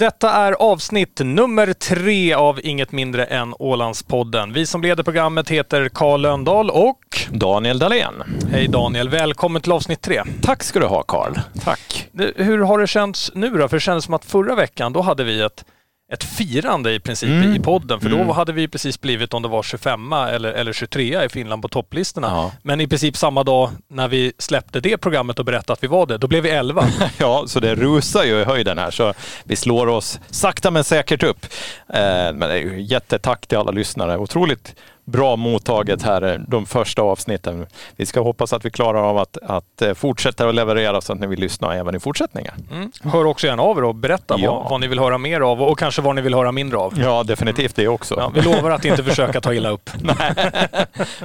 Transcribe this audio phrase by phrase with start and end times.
[0.00, 4.52] Detta är avsnitt nummer tre av inget mindre än Ålandspodden.
[4.52, 6.98] Vi som leder programmet heter Karl Lönndahl och
[7.30, 8.14] Daniel Dahlén.
[8.52, 10.22] Hej Daniel, välkommen till avsnitt tre.
[10.42, 11.32] Tack ska du ha Karl.
[11.64, 12.08] Tack.
[12.36, 13.68] Hur har det känts nu då?
[13.68, 15.64] För det kändes som att förra veckan, då hade vi ett
[16.12, 17.54] ett firande i princip mm.
[17.56, 18.00] i podden.
[18.00, 18.28] För då mm.
[18.28, 22.26] hade vi precis blivit, om det var 25 eller, eller 23 i Finland på topplistorna.
[22.26, 22.52] Ja.
[22.62, 26.06] Men i princip samma dag när vi släppte det programmet och berättade att vi var
[26.06, 26.86] det, då blev vi 11.
[27.18, 28.90] ja, så det rusar ju i höjden här.
[28.90, 29.14] Så
[29.44, 31.46] vi slår oss sakta men säkert upp.
[31.88, 32.00] Eh,
[32.32, 34.18] men det är ju jättetack till alla lyssnare.
[34.18, 34.74] Otroligt
[35.10, 37.66] bra mottaget här de första avsnitten.
[37.96, 41.20] Vi ska hoppas att vi klarar av att, att eh, fortsätta att leverera så att
[41.20, 42.54] ni vill lyssna även i fortsättningen.
[42.70, 42.92] Mm.
[43.02, 44.54] Hör också gärna av er och berätta ja.
[44.54, 46.94] vad, vad, ni vill höra mer av och kanske vad ni vill höra mindre av.
[47.00, 48.14] Ja, definitivt det också.
[48.18, 49.90] Ja, vi lovar att inte försöka ta illa upp.
[50.00, 50.34] Nej,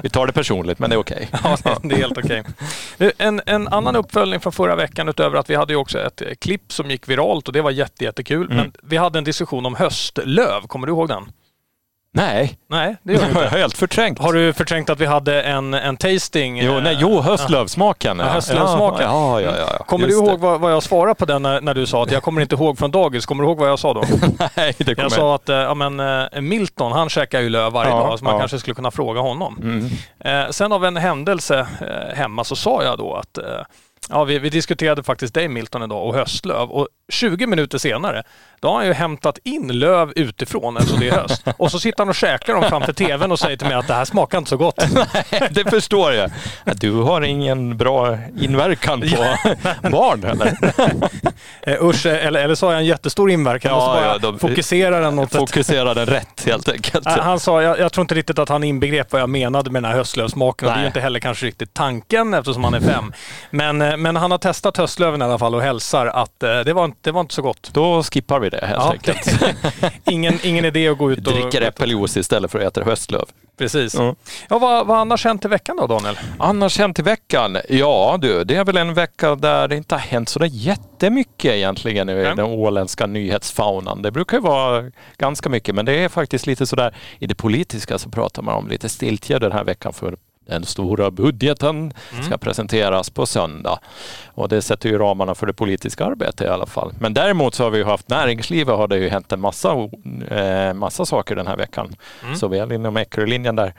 [0.01, 1.29] vi tar det personligt, men det är okej.
[1.33, 1.55] Okay.
[1.63, 2.43] Ja, det är helt okej.
[2.95, 3.11] Okay.
[3.17, 6.71] En, en annan uppföljning från förra veckan utöver att vi hade ju också ett klipp
[6.71, 8.45] som gick viralt och det var jättekul.
[8.45, 8.57] Mm.
[8.57, 10.67] Men vi hade en diskussion om höstlöv.
[10.67, 11.23] Kommer du ihåg den?
[12.15, 12.57] Nej.
[12.69, 13.47] Nej, det gör du inte.
[13.57, 14.19] Helt förträngt.
[14.19, 16.61] Har du förträngt att vi hade en, en tasting?
[16.61, 18.19] Jo, nej, jo höstlövsmaken.
[18.19, 19.05] Ja, höstlövsmaken.
[19.05, 19.85] Ja, ja, ja, ja.
[19.85, 22.11] Kommer Just du ihåg vad, vad, jag svarade på den när, när, du sa att
[22.11, 23.25] jag kommer inte ihåg från dagis?
[23.25, 24.03] Kommer du ihåg vad jag sa då?
[24.55, 27.91] nej, det kommer jag sa att ja, men, eh, Milton, han käkar ju löv varje
[27.91, 29.59] dag, så man kanske skulle kunna fråga honom.
[29.63, 30.45] Mm.
[30.45, 33.37] Eh, sen av en händelse eh, hemma så sa jag då att
[34.09, 38.23] Ja, vi, vi, diskuterade faktiskt dig Milton idag och höstlöv och 20 minuter senare,
[38.59, 41.43] då har han ju hämtat in löv utifrån eftersom det är höst.
[41.57, 43.93] Och så sitter han och käkar dem framför tvn och säger till mig att det
[43.93, 44.77] här smakar inte så gott.
[45.31, 46.31] Nej, det förstår jag.
[46.65, 49.09] Du har ingen bra inverkan på
[49.89, 50.57] barn eller?
[51.61, 53.71] Eh, usch, eller, eller så har jag en jättestor inverkan.
[53.71, 57.07] Ja, och så bara ja, de, fokuserar den åt Fokuserar den rätt helt enkelt.
[57.07, 59.91] Han sa, jag, jag, tror inte riktigt att han inbegrep vad jag menade med den
[59.91, 60.67] här höstlövsmaken.
[60.67, 63.13] Det är inte heller kanske riktigt tanken eftersom han är fem.
[63.49, 66.73] Men, eh, men han har testat höstlöven i alla fall och hälsar att eh, det
[66.73, 67.69] var, det var inte så gott.
[67.73, 69.43] Då skippar vi det helt ja, enkelt.
[70.05, 71.33] ingen, ingen idé att gå ut och...
[71.33, 73.25] Dricker äppeljuice istället för att äta höstlöv.
[73.57, 73.95] Precis.
[73.95, 74.15] Mm.
[74.49, 76.19] Ja, vad, vad annars hänt i veckan då Daniel?
[76.39, 77.57] Annars hänt i veckan?
[77.69, 82.09] Ja du, det är väl en vecka där det inte har hänt så jättemycket egentligen
[82.09, 82.35] i mm.
[82.35, 84.01] den åländska nyhetsfaunan.
[84.01, 87.97] Det brukar ju vara ganska mycket men det är faktiskt lite sådär i det politiska
[87.97, 91.77] så pratar man om lite stiltje den här veckan för den stora budgeten
[92.13, 92.23] mm.
[92.23, 93.79] ska presenteras på söndag.
[94.27, 96.93] Och det sätter ju ramarna för det politiska arbetet i alla fall.
[96.99, 99.89] Men däremot så har vi ju haft näringslivet har det ju hänt en massa,
[100.29, 101.95] eh, massa saker den här veckan.
[102.23, 102.35] Mm.
[102.35, 103.73] Såväl inom Eckerölinjen där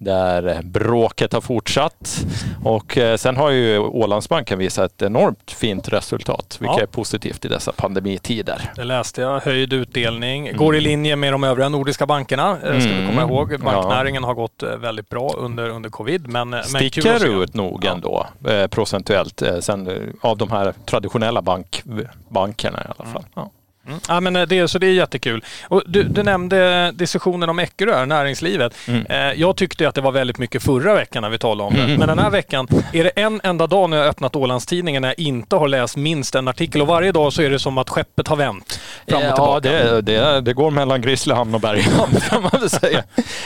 [0.00, 2.24] där bråket har fortsatt.
[2.64, 6.82] Och eh, sen har ju Ålandsbanken visat ett enormt fint resultat, vilket ja.
[6.82, 8.70] är positivt i dessa pandemitider.
[8.76, 9.40] Det läste jag.
[9.40, 10.46] Höjd utdelning.
[10.46, 10.58] Mm.
[10.58, 12.80] Går i linje med de övriga nordiska bankerna, mm.
[12.80, 13.28] ska vi komma mm.
[13.28, 13.60] ihåg.
[13.60, 14.26] Banknäringen ja.
[14.28, 16.28] har gått eh, väldigt bra under, under covid.
[16.28, 17.92] Men, Sticker men ut nog ja.
[17.92, 18.26] ändå
[18.70, 21.82] procentuellt sen, av de här traditionella bank,
[22.28, 23.24] bankerna i alla fall.
[23.36, 23.48] Mm.
[23.90, 23.96] Ja.
[23.96, 24.00] Mm.
[24.08, 25.44] Ja, men eh, det, så det är jättekul.
[25.68, 28.74] Och du, du nämnde diskussionen om Eckerö, näringslivet.
[28.88, 29.06] Mm.
[29.06, 31.82] Eh, jag tyckte att det var väldigt mycket förra veckan när vi talade om det.
[31.84, 31.96] Mm.
[31.98, 35.18] Men den här veckan är det en enda dag när jag öppnat Ålandstidningen när jag
[35.18, 36.82] inte har läst minst en artikel.
[36.82, 39.68] Och varje dag så är det som att skeppet har vänt fram och ja, tillbaka.
[39.68, 43.02] Det, det, det går mellan Grisslehamn och Berghamn kan man väl säga.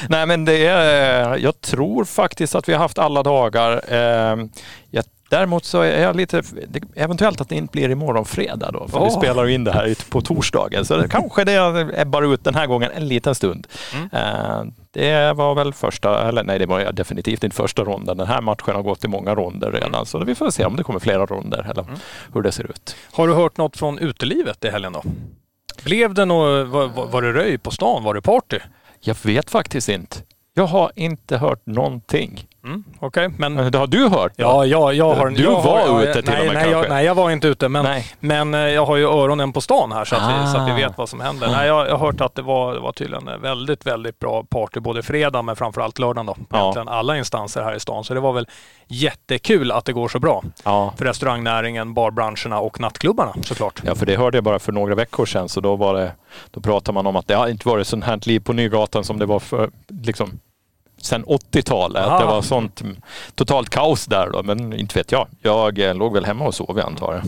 [0.08, 3.82] Nej men det är, jag tror faktiskt att vi har haft alla dagar.
[3.88, 4.46] Eh,
[4.90, 6.42] jag Däremot så är jag lite,
[6.94, 9.04] eventuellt att det inte blir imorgon fredag då, för oh.
[9.04, 10.84] vi spelar in det här på torsdagen.
[10.84, 13.66] Så det, kanske det ebbar ut den här gången en liten stund.
[13.94, 14.04] Mm.
[14.04, 18.16] Uh, det var väl första, eller nej det var definitivt inte första ronden.
[18.16, 20.06] Den här matchen har gått i många ronder redan, mm.
[20.06, 21.94] så vi får se om det kommer flera ronder eller mm.
[22.34, 22.96] hur det ser ut.
[23.12, 25.02] Har du hört något från utelivet i helgen då?
[25.84, 28.04] Blev det något, var, var det röj på stan?
[28.04, 28.58] Var det party?
[29.00, 30.16] Jag vet faktiskt inte.
[30.54, 32.46] Jag har inte hört någonting.
[32.64, 33.70] Mm, Okej, okay, men...
[33.70, 34.32] Det har du hört?
[34.36, 35.30] Ja, ja jag har...
[35.30, 36.80] Du jag var har, ute till nej, och med nej, kanske?
[36.80, 37.68] Jag, nej, jag var inte ute.
[37.68, 40.40] Men, men eh, jag har ju öronen på stan här så att, ah.
[40.40, 40.76] vi, så att vi ah.
[40.76, 41.48] vet vad som händer.
[41.48, 44.80] Nej, jag, jag har hört att det var, det var tydligen väldigt, väldigt bra party
[44.80, 46.36] både fredag men framförallt lördagen då.
[46.50, 46.58] Ja.
[46.58, 48.04] Egentligen alla instanser här i stan.
[48.04, 48.46] Så det var väl
[48.86, 50.42] jättekul att det går så bra.
[50.64, 50.94] Ja.
[50.96, 53.82] För restaurangnäringen, barbranscherna och nattklubbarna såklart.
[53.84, 55.48] Ja, för det hörde jag bara för några veckor sedan.
[55.48, 56.12] Så då, var det,
[56.50, 59.18] då pratade man om att det har inte varit sånt här liv på Nygatan som
[59.18, 60.40] det var för liksom,
[61.04, 62.04] sedan 80-talet.
[62.04, 62.82] Det var sånt
[63.34, 65.26] totalt kaos där då, men inte vet jag.
[65.42, 67.22] Jag eh, låg väl hemma och sov jag antar jag.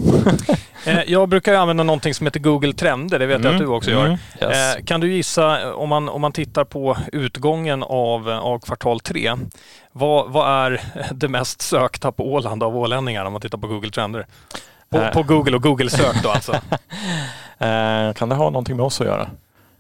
[0.87, 3.45] Eh, jag brukar använda någonting som heter Google Trender, det vet mm.
[3.45, 3.71] jag att mm.
[3.71, 4.07] du också gör.
[4.07, 4.19] Mm.
[4.41, 4.77] Yes.
[4.85, 9.33] Kan du gissa, om man, om man tittar på utgången av, av kvartal tre,
[9.93, 10.81] vad, vad är
[11.15, 14.27] det mest sökta på Åland av ålänningar om man tittar på Google Trender?
[14.91, 16.53] På, på Google och Google-sök då alltså.
[18.19, 19.31] kan det ha någonting med oss att göra?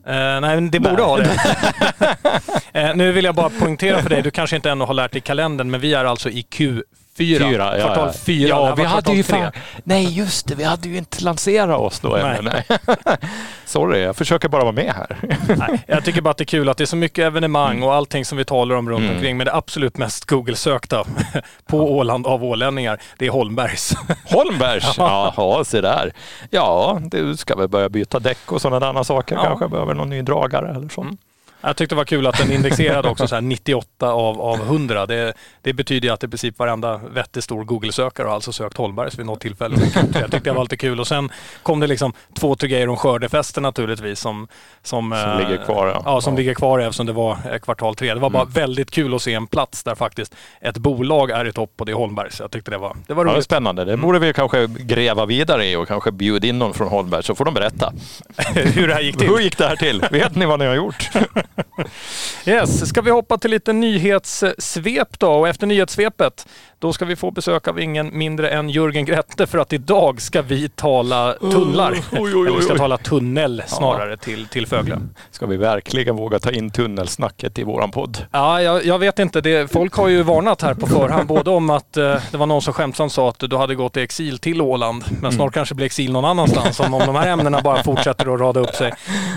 [0.09, 1.05] Uh, nej, det borde nej.
[1.05, 2.91] ha det.
[2.91, 5.21] uh, nu vill jag bara poängtera för dig, du kanske inte ännu har lärt dig
[5.21, 6.83] kalendern, men vi är alltså i Q
[7.17, 7.49] Fyra.
[7.49, 8.49] fyra kvartal fyra.
[8.49, 9.53] Ja, vi hade ju fan...
[9.85, 10.55] Nej, just det.
[10.55, 12.43] Vi hade ju inte lanserat oss då ännu.
[12.43, 12.65] Nej.
[13.65, 15.17] Sorry, jag försöker bara vara med här.
[15.57, 17.95] Nej, jag tycker bara att det är kul att det är så mycket evenemang och
[17.95, 19.15] allting som vi talar om runt mm.
[19.15, 19.37] omkring.
[19.37, 21.05] Men det absolut mest Google-sökta
[21.67, 23.95] på Åland av ålänningar, det är Holmbergs.
[24.25, 24.95] Holmbergs?
[24.99, 26.13] Jaha, se där.
[26.51, 29.37] Ja, du ska väl börja byta däck och sådana där saker.
[29.37, 29.45] Ja.
[29.45, 31.01] Kanske behöver någon ny dragare eller så.
[31.01, 31.17] Mm.
[31.61, 35.07] Jag tyckte det var kul att den indexerade också så här 98 av, av 100.
[35.07, 35.33] Det,
[35.63, 39.41] det betyder att i princip varenda vettig stor Google-sökare har alltså sökt Holmbergs vid något
[39.41, 39.77] tillfälle.
[40.15, 41.01] Jag tyckte det var lite kul.
[41.01, 41.31] Och sen
[41.63, 44.49] kom det liksom två, tre grejer om skördefesten naturligtvis som,
[44.83, 45.87] som, som eh, ligger kvar.
[45.87, 46.39] Ja, ja som ja.
[46.39, 48.15] ligger kvar eftersom det var kvartal tre.
[48.15, 48.53] Det var bara mm.
[48.53, 51.93] väldigt kul att se en plats där faktiskt ett bolag är i topp och det
[51.93, 52.41] är Holmbergs.
[52.41, 53.31] Jag tyckte det var, det var roligt.
[53.31, 53.85] Ja, det är spännande.
[53.85, 57.35] Det borde vi kanske gräva vidare i och kanske bjuda in någon från Holmbergs så
[57.35, 57.93] får de berätta.
[58.55, 59.29] Hur det här gick till.
[59.29, 60.05] Hur gick det här till?
[60.11, 61.11] Vet ni vad ni har gjort?
[62.47, 66.47] yes, ska vi hoppa till lite nyhetssvep då och efter nyhetssvepet
[66.79, 70.43] då ska vi få besök av ingen mindre än Jörgen Grette för att idag ska
[70.43, 71.93] vi tala tunnlar.
[71.93, 74.17] Oj, oj, oj, Eller vi ska tala tunnel snarare ja.
[74.17, 75.01] till, till Fögle.
[75.31, 78.27] Ska vi verkligen våga ta in tunnelsnacket i våran podd?
[78.33, 79.41] Ja, jag, jag vet inte.
[79.41, 82.63] Det, folk har ju varnat här på förhand både om att eh, det var någon
[82.63, 85.33] som skämtsamt sa att du hade gått i exil till Åland men mm.
[85.33, 88.61] snart kanske blir exil någon annanstans om, om de här ämnena bara fortsätter att rada
[88.61, 88.93] upp sig.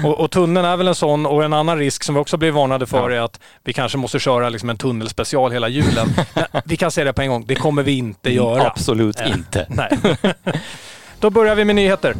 [0.05, 2.51] Och, och tunneln är väl en sån och en annan risk som vi också blir
[2.51, 3.17] varnade för ja.
[3.17, 6.07] är att vi kanske måste köra liksom en tunnelspecial hela julen.
[6.51, 8.67] Men vi kan säga det på en gång, det kommer vi inte göra.
[8.67, 9.67] Absolut äh, inte.
[9.69, 9.99] Nej.
[11.19, 12.15] Då börjar vi med nyheter.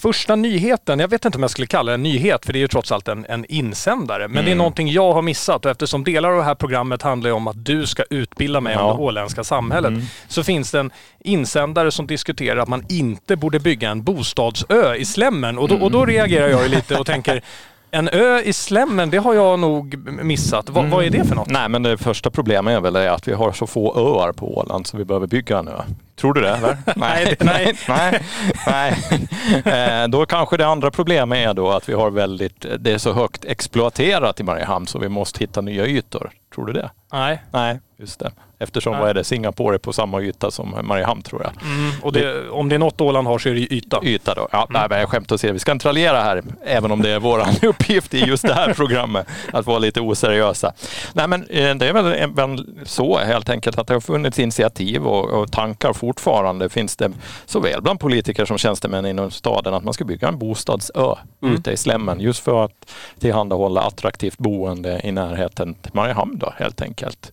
[0.00, 2.60] Första nyheten, jag vet inte om jag skulle kalla det en nyhet för det är
[2.60, 4.28] ju trots allt en, en insändare.
[4.28, 4.44] Men mm.
[4.44, 4.58] det är mm.
[4.58, 7.86] någonting jag har missat och eftersom delar av det här programmet handlar om att du
[7.86, 8.82] ska utbilda mig ja.
[8.82, 9.88] om det åländska samhället.
[9.88, 10.02] Mm.
[10.28, 15.04] Så finns det en insändare som diskuterar att man inte borde bygga en bostadsö i
[15.04, 15.58] Slemmen.
[15.58, 17.42] Och då, och då reagerar jag lite och tänker
[17.90, 20.68] en ö i Slemmen, det har jag nog missat.
[20.68, 20.90] Va, mm.
[20.90, 21.50] Vad är det för något?
[21.50, 24.86] Nej, men det första problemet är väl att vi har så få öar på Åland
[24.86, 25.82] så vi behöver bygga en ö.
[26.16, 26.50] Tror du det?
[26.50, 26.76] Eller?
[26.96, 28.22] nej, nej, nej.
[28.66, 28.96] nej.
[29.64, 33.12] Eh, då kanske det andra problemet är då att vi har väldigt, det är så
[33.12, 36.30] högt exploaterat i Mariehamn så vi måste hitta nya ytor.
[36.54, 36.90] Tror du det?
[37.12, 37.42] Nej.
[37.50, 38.30] Nej, just det.
[38.62, 39.00] Eftersom, Nej.
[39.00, 41.52] vad är det, Singapore är på samma yta som Mariehamn tror jag.
[41.62, 44.00] Mm, och det, om det är något Åland har så är det yta.
[44.04, 44.48] Yta då.
[44.52, 44.80] Ja, mm.
[44.80, 45.52] nej, men jag skämtar åsido.
[45.52, 48.74] Vi ska inte raljera här, även om det är vår uppgift i just det här
[48.74, 50.72] programmet, att vara lite oseriösa.
[51.12, 55.06] Nej, men eh, det är väl, väl så helt enkelt att det har funnits initiativ
[55.06, 57.12] och, och tankar fortfarande finns det
[57.46, 61.54] såväl bland politiker som tjänstemän inom staden att man ska bygga en bostadsö mm.
[61.54, 66.82] ute i Slemmen just för att tillhandahålla attraktivt boende i närheten till Mariehamn då helt
[66.82, 67.32] enkelt.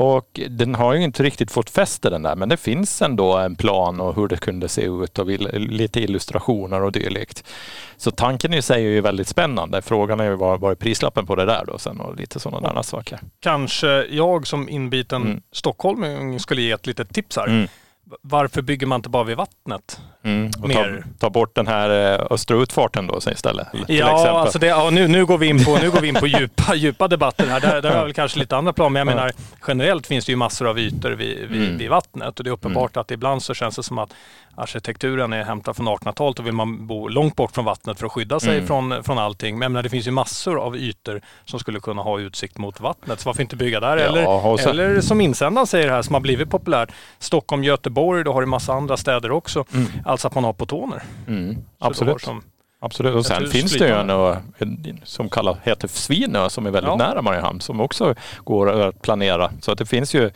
[0.00, 3.56] Och den har ju inte riktigt fått fäste den där, men det finns ändå en
[3.56, 5.26] plan och hur det kunde se ut och
[5.58, 7.44] lite illustrationer och dylikt.
[7.96, 9.82] Så tanken i sig är ju väldigt spännande.
[9.82, 12.72] Frågan är ju vad, vad är prislappen på det där då sen och lite sådana
[12.72, 13.20] där saker.
[13.40, 15.42] Kanske jag som inbiten mm.
[15.52, 17.46] stockholming skulle ge ett litet tips här.
[17.46, 17.68] Mm
[18.22, 20.00] varför bygger man inte bara vid vattnet?
[20.22, 20.86] Mm, och ta,
[21.18, 23.68] ta, bort den här eh, östra utfarten då istället?
[23.88, 26.26] Ja, alltså det, ja nu, nu, går vi in på, nu går vi in på
[26.26, 27.60] djupa, djupa debatter här.
[27.60, 29.32] Där, där har väl kanske lite andra plan, men jag menar
[29.66, 31.78] generellt finns det ju massor av ytor vid, vid, mm.
[31.78, 33.00] vid vattnet och det är uppenbart mm.
[33.00, 34.12] att ibland så känns det som att
[34.54, 38.12] arkitekturen är hämtad från 1800-talet och vill man bo långt bort från vattnet för att
[38.12, 38.66] skydda sig mm.
[38.66, 39.58] från, från allting.
[39.58, 43.20] Men menar, det finns ju massor av ytor som skulle kunna ha utsikt mot vattnet.
[43.20, 43.96] Så varför inte bygga där?
[43.96, 44.68] Ja, eller, så...
[44.68, 48.72] eller som insändaren säger här, som har blivit populärt, Stockholm, Göteborg, då har du massa
[48.72, 49.64] andra städer också.
[49.74, 49.86] Mm.
[50.10, 51.02] Alltså att man har på toner.
[51.28, 51.56] Mm.
[51.78, 52.20] Absolut.
[52.20, 52.42] Som,
[52.82, 54.36] Absolut, och sen finns det ju en ö
[55.04, 56.96] som kallas, heter Svinö som är väldigt ja.
[56.96, 59.50] nära Mariehamn som också går att planera.
[59.60, 60.30] Så att det finns ju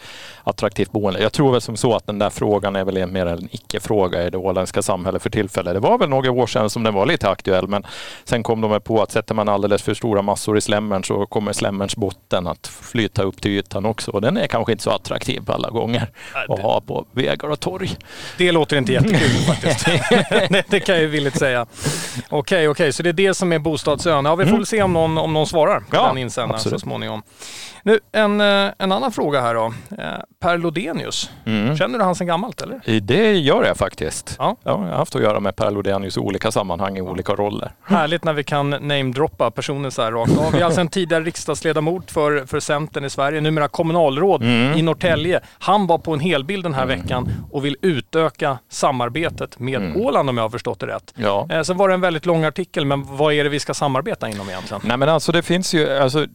[0.44, 1.22] attraktivt boende.
[1.22, 4.30] Jag tror väl som så att den där frågan är väl mer en icke-fråga i
[4.30, 5.74] det åländska samhället för tillfället.
[5.74, 7.86] Det var väl några år sedan som den var lite aktuell men
[8.24, 11.52] sen kom de på att sätter man alldeles för stora massor i slämmern så kommer
[11.52, 15.42] slämmerns botten att flyta upp till ytan också och den är kanske inte så attraktiv
[15.50, 16.10] alla gånger
[16.48, 17.96] att ha på vägar och torg.
[18.38, 19.86] Det låter inte jättekul faktiskt.
[20.70, 21.66] det kan jag ju villigt säga.
[22.36, 24.24] Okej, okej, så det är det som är bostadsön.
[24.24, 24.58] Ja, vi får mm.
[24.58, 27.22] väl se om någon, om någon svarar på ja, den insändaren så småningom.
[27.86, 29.74] Nu, en, eh, en annan fråga här då.
[29.98, 30.04] Eh,
[30.40, 31.76] per Lodenius, mm.
[31.76, 33.00] känner du han sedan gammalt eller?
[33.00, 34.36] Det gör jag faktiskt.
[34.38, 34.56] Ja.
[34.62, 34.70] ja.
[34.70, 37.72] jag har haft att göra med Per Lodenius i olika sammanhang, i olika roller.
[37.82, 40.52] Härligt när vi kan namedroppa personer så här rakt av.
[40.52, 44.78] Vi har alltså en tidigare riksdagsledamot för, för Centern i Sverige, numera kommunalråd mm.
[44.78, 45.40] i Norrtälje.
[45.58, 47.00] Han var på en helbild den här mm.
[47.00, 49.96] veckan och vill utöka samarbetet med mm.
[50.00, 51.14] Åland om jag har förstått det rätt.
[51.16, 51.46] Ja.
[51.50, 54.28] Eh, sen var det en väldigt lång artikel, men vad är det vi ska samarbeta
[54.28, 54.82] inom egentligen?
[54.84, 56.26] Nej men alltså det finns ju, alltså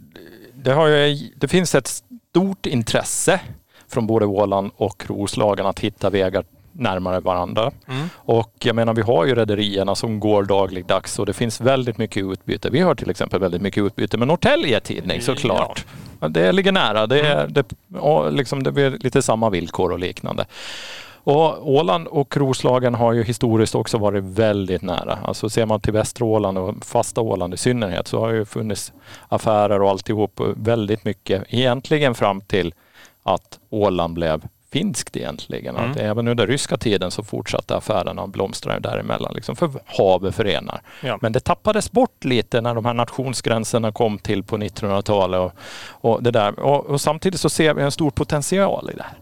[0.53, 3.39] det, har ju, det finns ett stort intresse
[3.88, 7.72] från både Åland och Roslagen att hitta vägar närmare varandra.
[7.88, 8.10] Mm.
[8.15, 12.24] Och jag menar, vi har ju rederierna som går dagligdags och det finns väldigt mycket
[12.24, 12.69] utbyte.
[12.69, 15.86] Vi har till exempel väldigt mycket utbyte med Norrtälje Tidning såklart.
[16.19, 16.27] Ja.
[16.27, 17.08] Det ligger nära.
[17.08, 17.53] Det är, mm.
[17.53, 17.65] det,
[18.31, 20.46] liksom, det blir lite samma villkor och liknande.
[21.29, 25.19] Och Åland och Roslagen har ju historiskt också varit väldigt nära.
[25.24, 28.45] Alltså ser man till västra Åland och fasta Åland i synnerhet så har det ju
[28.45, 28.93] funnits
[29.27, 32.74] affärer och alltihop väldigt mycket egentligen fram till
[33.24, 35.75] att Åland blev finskt egentligen.
[35.77, 35.91] Mm.
[35.91, 39.33] Att även under ryska tiden så fortsatte affärerna att blomstra däremellan.
[39.36, 40.81] Liksom för havet förenar.
[41.03, 41.17] Ja.
[41.21, 45.39] Men det tappades bort lite när de här nationsgränserna kom till på 1900-talet.
[45.39, 45.51] Och,
[46.12, 46.59] och, det där.
[46.59, 49.17] Och, och, samtidigt så ser vi en stor potential i det här.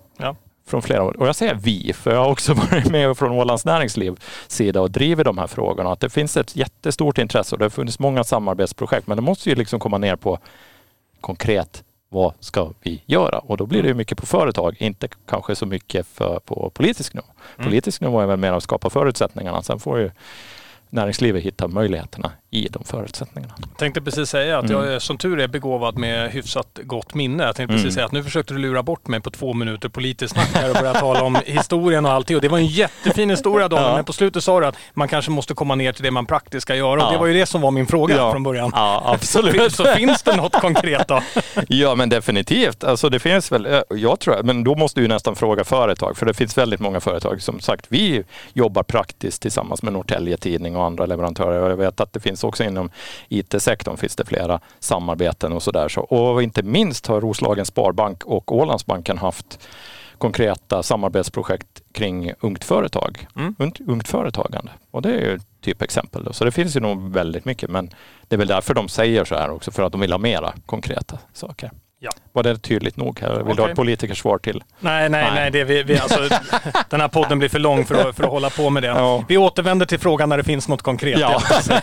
[0.67, 1.17] Från flera år.
[1.19, 4.15] Och jag säger vi, för jag har också varit med från Ålands näringsliv
[4.47, 5.91] sida och driver de här frågorna.
[5.91, 9.07] Att det finns ett jättestort intresse och det har funnits många samarbetsprojekt.
[9.07, 10.39] Men det måste ju liksom komma ner på
[11.21, 13.39] konkret vad ska vi göra?
[13.39, 17.13] Och då blir det ju mycket på företag, inte kanske så mycket för, på politisk
[17.13, 17.27] nivå.
[17.57, 17.69] Mm.
[17.69, 19.63] Politisk nivå är väl mer att skapa förutsättningarna.
[19.63, 20.11] Sen får ju
[20.89, 23.53] näringslivet hitta möjligheterna i de förutsättningarna.
[23.59, 24.99] Jag tänkte precis säga att jag mm.
[24.99, 27.43] som tur är begåvad med hyfsat gott minne.
[27.43, 27.93] Jag tänkte precis mm.
[27.93, 30.75] säga att nu försökte du lura bort mig på två minuter politiskt snack här och
[30.75, 32.35] börja tala om historien och allting.
[32.35, 33.95] Och det var en jättefin historia Daniel, ja.
[33.95, 36.61] men på slutet sa du att man kanske måste komma ner till det man praktiskt
[36.61, 37.05] ska göra.
[37.05, 38.31] Och det var ju det som var min fråga ja.
[38.31, 38.71] från början.
[38.75, 39.73] Ja, absolut.
[39.73, 41.21] Så finns det något konkret då?
[41.67, 42.83] ja, men definitivt.
[42.83, 46.25] Alltså det finns väl, eh, jag tror, men då måste du nästan fråga företag, för
[46.25, 47.41] det finns väldigt många företag.
[47.41, 48.23] Som sagt, vi
[48.53, 51.61] jobbar praktiskt tillsammans med Norrtälje Tidning och andra leverantörer.
[51.61, 52.89] Och jag vet att det finns också inom
[53.29, 55.89] IT-sektorn finns det flera samarbeten och sådär.
[55.89, 59.59] Så, och inte minst har Roslagens Sparbank och Ålandsbanken haft
[60.17, 63.55] konkreta samarbetsprojekt kring ungt företag, mm.
[63.59, 64.71] ungt, ungt företagande.
[64.91, 66.23] Och det är ju typ exempel.
[66.23, 66.33] Då.
[66.33, 67.89] Så det finns ju nog väldigt mycket men
[68.27, 70.53] det är väl därför de säger så här också, för att de vill ha mera
[70.65, 71.71] konkreta saker.
[71.99, 72.11] Ja.
[72.33, 73.19] Var det tydligt nog?
[73.19, 73.29] Här?
[73.29, 73.55] Vill okay.
[73.55, 74.63] du ha ett politikersvar till?
[74.79, 75.31] Nej, nej, nej.
[75.33, 76.19] nej det, vi, vi, alltså,
[76.89, 78.87] den här podden blir för lång för att, för att hålla på med det.
[78.87, 79.23] Ja.
[79.27, 81.19] Vi återvänder till frågan när det finns något konkret.
[81.19, 81.41] Ja.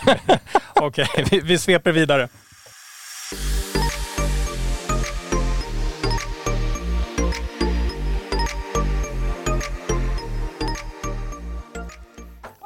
[0.74, 2.28] Okej, okay, vi, vi sveper vidare.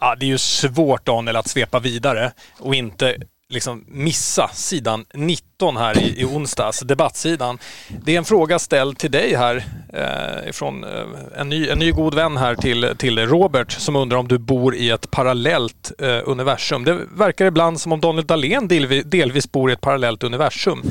[0.00, 3.16] Ja, det är ju svårt Daniel att svepa vidare och inte
[3.50, 7.58] liksom missa sidan 19 här i, i onsdags, debattsidan.
[8.04, 10.90] Det är en fråga ställd till dig här eh, från eh,
[11.36, 14.74] en, ny, en ny god vän här till, till Robert som undrar om du bor
[14.74, 16.84] i ett parallellt eh, universum.
[16.84, 20.82] Det verkar ibland som om Daniel Dahlén delvis, delvis bor i ett parallellt universum.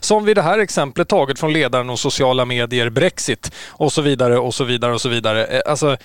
[0.00, 4.38] Som vid det här exemplet taget från ledaren och sociala medier, Brexit och så vidare
[4.38, 5.46] och så vidare och så vidare.
[5.46, 5.96] Eh, alltså,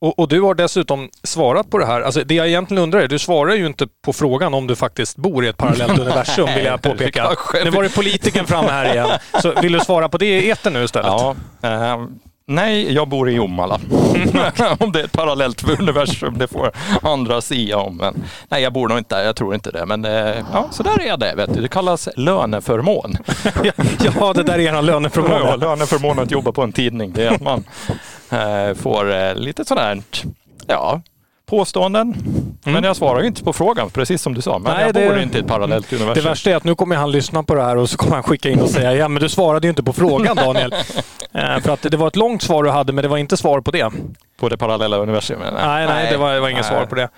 [0.00, 2.00] och, och, du har dessutom svarat på det här.
[2.00, 5.16] Alltså det jag egentligen undrar är, du svarar ju inte på frågan om du faktiskt
[5.16, 7.30] bor i ett parallellt universum, vill jag påpeka.
[7.64, 9.08] Nu var det politiken fram här igen.
[9.42, 11.06] Så vill du svara på det i etern nu istället?
[11.06, 12.06] Ja, äh,
[12.46, 13.74] nej, jag bor i Jomala.
[14.78, 16.70] om det är ett parallellt universum, det får
[17.02, 17.96] andra sia om.
[17.96, 19.86] Men, nej, jag bor nog inte där, jag tror inte det.
[19.86, 21.34] Men äh, ja, så där är det.
[21.34, 21.60] Vet du.
[21.60, 23.16] Det kallas löneförmån.
[24.20, 25.40] ja, det där är en löneförmån.
[25.44, 27.96] Ja, löneförmån att jobba på en tidning, det är man Eh,
[28.30, 30.02] Eh, får eh, lite lite här,
[30.66, 31.02] ja,
[31.46, 32.14] påståenden.
[32.64, 32.74] Mm.
[32.74, 34.58] Men jag svarar ju inte på frågan, precis som du sa.
[34.58, 36.22] Men Nej, jag det, bor inte i ett parallellt universum.
[36.22, 38.22] Det värsta är att nu kommer han lyssna på det här och så kommer han
[38.22, 40.72] skicka in och säga ja men du svarade ju inte på frågan Daniel.
[41.32, 43.60] eh, för att det var ett långt svar du hade men det var inte svar
[43.60, 43.92] på det
[44.36, 45.54] på det parallella universumet.
[45.54, 47.08] Nej, nej, nej det var, var inget svar på det.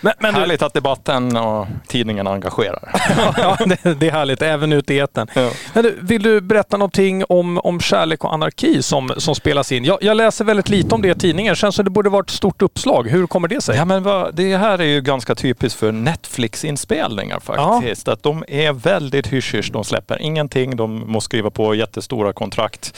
[0.00, 0.66] Men, men härligt du...
[0.66, 2.92] att debatten och tidningen engagerar.
[3.36, 5.28] ja, det, det, är härligt, även ute i etern.
[5.34, 5.50] Ja.
[5.72, 9.84] Men du, vill du berätta någonting om, om kärlek och anarki som, som spelas in?
[9.84, 11.52] Jag, jag läser väldigt lite om det i tidningen.
[11.52, 13.08] Det känns som det borde vara ett stort uppslag.
[13.08, 13.76] Hur kommer det sig?
[13.76, 18.06] Ja, men vad, det här är ju ganska typiskt för Netflix-inspelningar faktiskt.
[18.06, 18.12] Ja.
[18.12, 20.76] Att de är väldigt hysch De släpper ingenting.
[20.76, 22.96] De måste skriva på jättestora kontrakt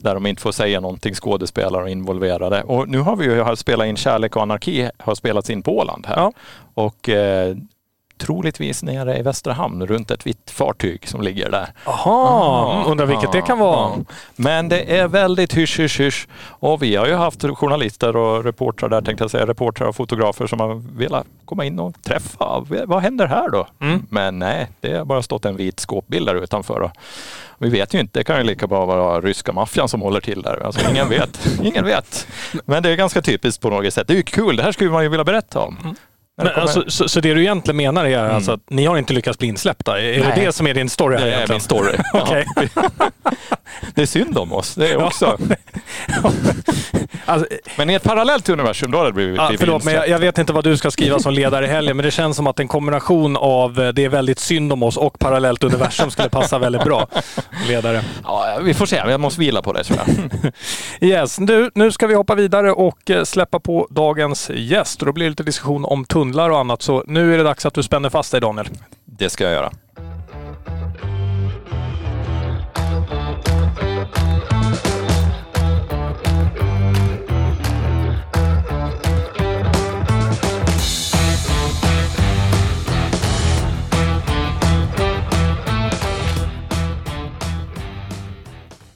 [0.00, 2.62] där de inte får säga någonting, skådespelare och involverade.
[2.62, 6.06] Och nu har vi ju spelat in Kärlek och anarki, har spelats in på Åland
[6.06, 6.16] här.
[6.16, 6.32] Ja.
[6.74, 7.56] Och eh,
[8.18, 11.72] troligtvis nere i Västra hamn runt ett vitt fartyg som ligger där.
[11.84, 13.92] Jaha, undrar vilket det kan vara.
[14.36, 16.28] Men det är väldigt hysch, hysch, hysch.
[16.44, 20.46] Och vi har ju haft journalister och reportrar där tänkte jag säga, reportrar och fotografer
[20.46, 22.64] som har velat komma in och träffa.
[22.86, 23.66] Vad händer här då?
[23.80, 24.06] Mm.
[24.10, 26.80] Men nej, det har bara stått en vit skåpbild där utanför.
[26.80, 26.90] Och
[27.58, 30.42] vi vet ju inte, det kan ju lika bra vara ryska maffian som håller till
[30.42, 30.66] där.
[30.66, 31.58] Alltså, ingen vet.
[31.62, 32.26] ingen vet.
[32.64, 34.08] Men det är ganska typiskt på något sätt.
[34.08, 35.96] Det är ju kul, det här skulle man ju vilja berätta om.
[36.42, 38.34] Men alltså, så, så, det du egentligen menar är mm.
[38.34, 40.00] alltså att ni har inte lyckats bli insläppta?
[40.00, 40.32] Är Nej.
[40.34, 41.16] det det som är din story?
[41.16, 41.92] Här det är min story.
[42.14, 42.44] okay.
[43.94, 45.38] det är synd om oss, det är också.
[47.24, 50.18] alltså, men i ett parallellt universum då hade det blivit ja, Förlåt, men jag, jag,
[50.18, 52.60] vet inte vad du ska skriva som ledare i helgen, men det känns som att
[52.60, 56.58] en kombination av eh, det är väldigt synd om oss och parallellt universum skulle passa
[56.58, 57.06] väldigt bra.
[57.68, 58.04] Ledare.
[58.24, 58.96] Ja, vi får se.
[58.96, 60.52] Jag måste vila på det tror jag.
[61.08, 65.00] yes, du, nu ska vi hoppa vidare och eh, släppa på dagens gäst.
[65.00, 67.74] Då blir det lite diskussion om tunnlar och annat, så nu är det dags att
[67.74, 68.68] du spänner fast dig Daniel.
[69.04, 69.72] Det ska jag göra.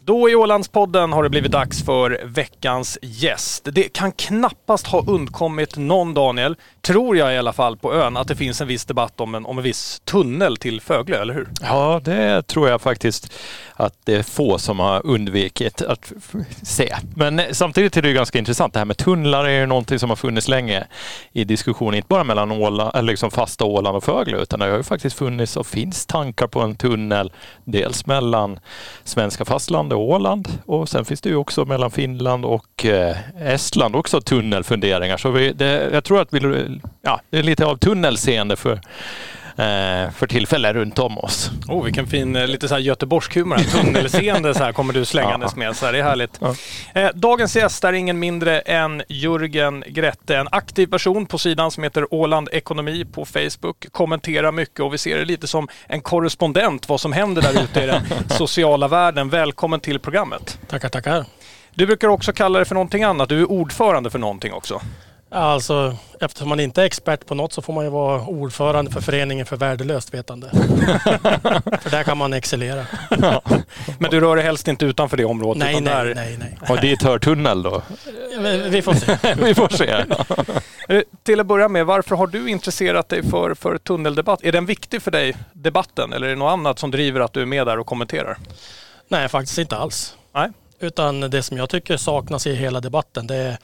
[0.05, 3.69] Då i Ålandspodden har det blivit dags för veckans gäst.
[3.73, 8.29] Det kan knappast ha undkommit någon, Daniel, tror jag i alla fall, på ön att
[8.29, 11.49] det finns en viss debatt om en, om en viss tunnel till Föglö, eller hur?
[11.63, 13.33] Ja, det tror jag faktiskt
[13.75, 16.13] att det är få som har undvikit att
[16.63, 16.97] se.
[17.15, 18.73] Men samtidigt är det ganska intressant.
[18.73, 20.85] Det här med tunnlar är ju någonting som har funnits länge
[21.33, 24.77] i diskussion, inte bara mellan Åla, eller liksom fasta Åland och Föglö, utan det har
[24.77, 27.33] ju faktiskt funnits och finns tankar på en tunnel,
[27.65, 28.59] dels mellan
[29.05, 33.97] svenska fastlandet och Åland och sen finns det ju också mellan Finland och eh, Estland
[33.97, 35.17] också tunnelfunderingar.
[35.17, 38.81] Så vi, det, jag tror att vi, ja, det är lite av tunnelseende för
[40.15, 41.51] för tillfället runt om oss.
[41.69, 43.57] Oh, vilken fin, eh, lite så här Göteborgshumor.
[43.57, 45.77] Tunnelseende så här kommer du slängandes med.
[45.77, 46.39] Så här, det är härligt.
[46.41, 46.55] Ja.
[46.95, 51.85] Eh, dagens gäst är ingen mindre än Jörgen Grette, en aktiv person på sidan som
[51.85, 53.87] heter Åland Ekonomi på Facebook.
[53.93, 57.83] Kommenterar mycket och vi ser det lite som en korrespondent vad som händer där ute
[57.83, 59.29] i den sociala världen.
[59.29, 60.59] Välkommen till programmet.
[60.69, 61.25] Tackar, tackar.
[61.75, 63.29] Du brukar också kalla det för någonting annat.
[63.29, 64.81] Du är ordförande för någonting också.
[65.35, 69.01] Alltså, eftersom man inte är expert på något så får man ju vara ordförande för
[69.01, 70.51] Föreningen för värdelöst vetande.
[71.83, 72.87] för där kan man excellera.
[73.21, 73.43] Ja.
[73.99, 75.59] Men du rör dig helst inte utanför det området?
[75.59, 76.15] Nej, nej, där...
[76.15, 76.59] nej, nej.
[76.69, 77.83] Och dit hör tunnel då?
[78.69, 79.35] Vi får se.
[79.45, 80.05] Vi får se.
[80.89, 84.45] Eh, till att börja med, varför har du intresserat dig för, för tunneldebatt?
[84.45, 87.43] Är den viktig för dig, debatten, eller är det något annat som driver att du
[87.43, 88.39] är med där och kommenterar?
[89.09, 90.17] Nej, faktiskt inte alls.
[90.35, 90.51] Nej.
[90.81, 93.59] Utan det som jag tycker saknas i hela debatten, det är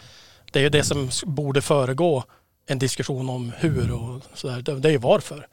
[0.52, 2.24] det är ju det som borde föregå
[2.66, 4.62] en diskussion om hur och sådär.
[4.80, 5.46] Det är ju varför.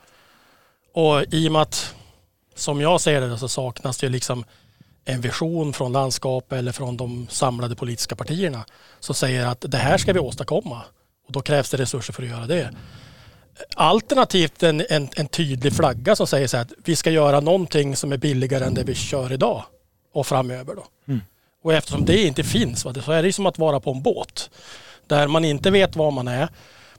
[0.93, 1.95] Och i och med att,
[2.55, 4.45] som jag ser det, så saknas det liksom
[5.05, 8.65] en vision från landskapet eller från de samlade politiska partierna
[8.99, 10.81] som säger att det här ska vi åstadkomma.
[11.27, 12.75] Och då krävs det resurser för att göra det.
[13.75, 17.95] Alternativt en, en, en tydlig flagga som säger så här att vi ska göra någonting
[17.95, 19.63] som är billigare än det vi kör idag
[20.13, 20.75] och framöver.
[20.75, 20.85] Då.
[21.07, 21.21] Mm.
[21.63, 24.49] Och eftersom det inte finns så är det som att vara på en båt
[25.07, 26.49] där man inte vet var man är.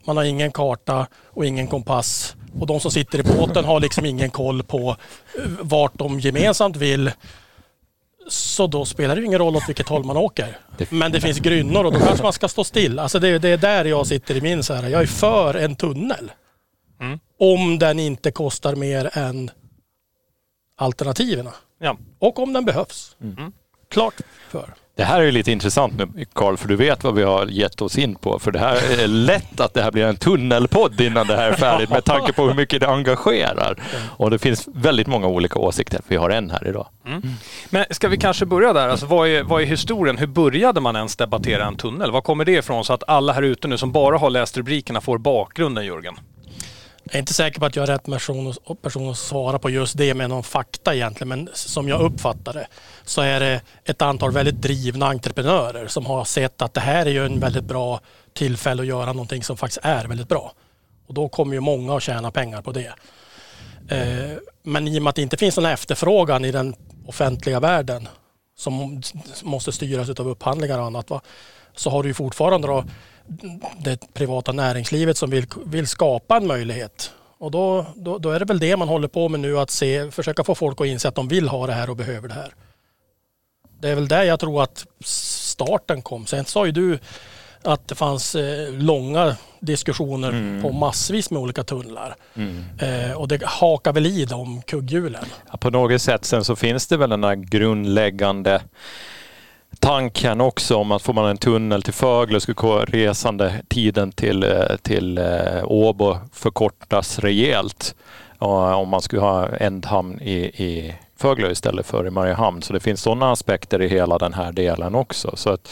[0.05, 4.05] Man har ingen karta och ingen kompass och de som sitter i båten har liksom
[4.05, 4.89] ingen koll på
[5.37, 7.11] eh, vart de gemensamt vill.
[8.29, 10.57] Så då spelar det ingen roll åt vilket håll man åker.
[10.89, 12.99] Men det finns grynnor och då kanske man ska stå still.
[12.99, 14.89] Alltså det, det är där jag sitter i min så här.
[14.89, 16.31] Jag är för en tunnel.
[16.99, 17.19] Mm.
[17.39, 19.51] Om den inte kostar mer än
[20.77, 21.49] alternativen.
[21.79, 21.97] Ja.
[22.19, 23.15] Och om den behövs.
[23.21, 23.51] Mm.
[23.89, 24.73] Klart för.
[24.97, 27.81] Det här är ju lite intressant nu Karl, för du vet vad vi har gett
[27.81, 28.39] oss in på.
[28.39, 31.53] För det här är lätt att det här blir en tunnelpodd innan det här är
[31.53, 33.77] färdigt med tanke på hur mycket det engagerar.
[34.17, 36.01] Och det finns väldigt många olika åsikter.
[36.07, 36.87] Vi har en här idag.
[37.07, 37.21] Mm.
[37.69, 38.89] Men ska vi kanske börja där?
[38.89, 40.17] Alltså, vad, är, vad är historien?
[40.17, 42.11] Hur började man ens debattera en tunnel?
[42.11, 45.01] Var kommer det ifrån så att alla här ute nu som bara har läst rubrikerna
[45.01, 46.15] får bakgrunden Jörgen?
[47.07, 49.97] Jag är inte säker på att jag är rätt person, person att svara på just
[49.97, 52.67] det med någon fakta egentligen, men som jag uppfattar det
[53.05, 57.09] så är det ett antal väldigt drivna entreprenörer som har sett att det här är
[57.09, 57.99] ju en väldigt bra
[58.33, 60.51] tillfälle att göra någonting som faktiskt är väldigt bra.
[61.07, 62.93] Och då kommer ju många att tjäna pengar på det.
[63.89, 68.07] Eh, men i och med att det inte finns någon efterfrågan i den offentliga världen
[68.57, 69.01] som
[69.43, 71.11] måste styras av upphandlingar och annat,
[71.77, 72.83] så har du ju fortfarande då
[73.77, 77.11] det privata näringslivet som vill, vill skapa en möjlighet.
[77.37, 80.11] Och då, då, då, är det väl det man håller på med nu, att se,
[80.11, 82.53] försöka få folk att inse att de vill ha det här och behöver det här.
[83.79, 86.25] Det är väl där jag tror att starten kom.
[86.25, 86.99] Sen sa ju du
[87.63, 90.61] att det fanns eh, långa diskussioner mm.
[90.61, 92.15] på massvis med olika tunnlar.
[92.35, 92.63] Mm.
[92.79, 95.25] Eh, och det hakar väl i de kugghjulen.
[95.51, 98.61] Ja, på något sätt sen så finns det väl den där grundläggande
[99.79, 104.75] tanken också om att får man en tunnel till Fögle skulle resande tiden till, eh,
[104.81, 107.95] till eh, Åbo förkortas rejält.
[108.39, 112.61] Om man skulle ha ändhamn i, i Fögle istället för i Mariehamn.
[112.61, 115.31] Så det finns sådana aspekter i hela den här delen också.
[115.35, 115.69] Så att,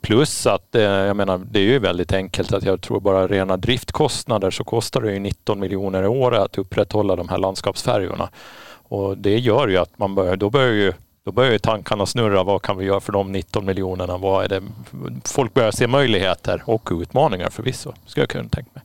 [0.00, 3.56] plus att eh, jag menar, det är ju väldigt enkelt att jag tror bara rena
[3.56, 8.28] driftkostnader så kostar det ju 19 miljoner i år att upprätthålla de här landskapsfärjorna.
[8.88, 10.92] Och det gör ju att man börjar, då börjar ju
[11.30, 12.42] då börjar ju tankarna snurra.
[12.42, 14.18] Vad kan vi göra för de 19 miljonerna?
[14.18, 14.62] Vad är det?
[15.24, 18.82] Folk börjar se möjligheter och utmaningar förvisso, skulle jag kunna tänka mig.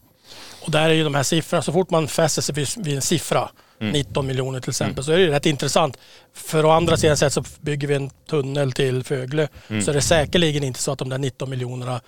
[0.66, 3.50] Och där är ju de här siffrorna, så fort man fäster sig vid en siffra,
[3.80, 3.94] mm.
[3.94, 5.04] 19 miljoner till exempel, mm.
[5.04, 5.98] så är det rätt intressant.
[6.34, 9.82] För å andra sidan sett så bygger vi en tunnel till Fögle, mm.
[9.82, 12.02] så är det säkerligen inte så att de där 19 miljonerna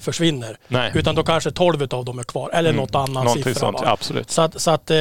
[0.00, 0.58] försvinner.
[0.68, 0.92] Nej.
[0.94, 2.80] Utan då kanske 12 av dem är kvar, eller mm.
[2.80, 3.54] något annat siffra.
[3.54, 4.30] Sånt, absolut.
[4.30, 4.96] Så att, så att eh,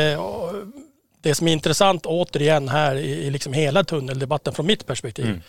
[1.24, 5.42] det som är intressant återigen här i, liksom hela tunneldebatten från mitt perspektiv, mm.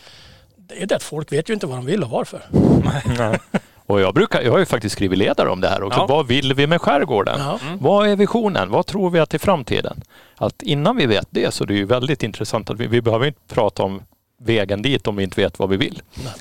[0.57, 2.43] det är det att folk vet ju inte vad de vill och varför.
[3.87, 6.01] Och jag, brukar, jag har ju faktiskt skrivit ledare om det här också.
[6.01, 6.07] Ja.
[6.07, 7.41] Vad vill vi med skärgården?
[7.41, 7.59] Ja.
[7.63, 7.79] Mm.
[7.79, 8.71] Vad är visionen?
[8.71, 10.03] Vad tror vi att i framtiden?
[10.37, 13.27] Att innan vi vet det så är det ju väldigt intressant att vi, vi behöver
[13.27, 14.03] inte prata om
[14.41, 16.03] vägen dit om vi inte vet vad vi vill.
[16.15, 16.33] Nej.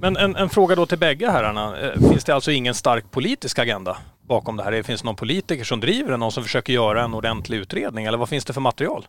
[0.00, 1.80] Men en, en, fråga då till bägge herrarna.
[1.80, 4.82] Eh, finns det alltså ingen stark politisk agenda bakom det här?
[4.82, 6.16] Finns det någon politiker som driver det?
[6.16, 8.04] Någon som försöker göra en ordentlig utredning?
[8.04, 9.06] Eller vad finns det för material?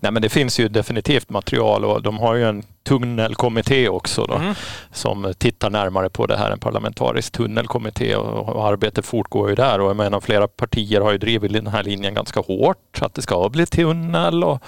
[0.00, 4.34] Nej men det finns ju definitivt material och de har ju en tunnelkommitté också då,
[4.34, 4.54] mm.
[4.92, 9.80] som tittar närmare på det här, en parlamentarisk tunnelkommitté och, och arbetet fortgår ju där
[9.80, 13.22] och jag menar flera partier har ju drivit den här linjen ganska hårt att det
[13.22, 14.62] ska bli tunnel och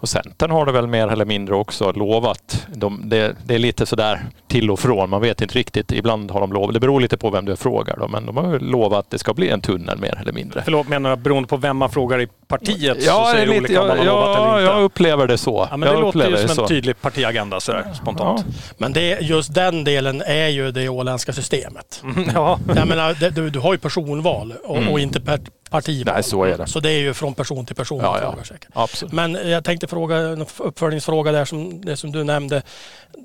[0.00, 2.66] och Centern har det väl mer eller mindre också lovat.
[2.74, 5.10] De, det, det, är lite sådär till och från.
[5.10, 5.92] Man vet inte riktigt.
[5.92, 6.74] Ibland har de lovat.
[6.74, 7.96] Det beror lite på vem du frågar.
[7.96, 10.62] Då, men de har lovat att det ska bli en tunnel mer eller mindre.
[10.64, 13.82] Förlåt, menar du beroende på vem man frågar i partiet ja, så säger lite, olika
[13.82, 14.72] om man har ja, lovat eller inte?
[14.72, 15.68] jag upplever det så.
[15.70, 16.68] Ja, men det låter ju som en så.
[16.68, 18.44] tydlig partiagenda sådär spontant.
[18.46, 18.52] Ja.
[18.78, 22.02] Men det, just den delen är ju det åländska systemet.
[22.04, 22.58] Mm, ja.
[22.76, 24.88] Jag menar, det, du, du har ju personval och, mm.
[24.88, 26.14] och inte per, partival.
[26.14, 26.66] Nej, så är det.
[26.66, 28.00] Så det är ju från person till person.
[28.02, 28.56] Ja, ja.
[28.72, 29.12] Absolut.
[29.12, 32.62] Men jag tänkte fråga en uppföljningsfråga där som, det som du nämnde.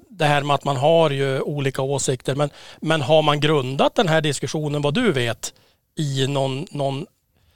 [0.09, 2.35] Det här med att man har ju olika åsikter.
[2.35, 2.49] Men,
[2.81, 5.53] men har man grundat den här diskussionen, vad du vet,
[5.97, 7.05] i någon, någon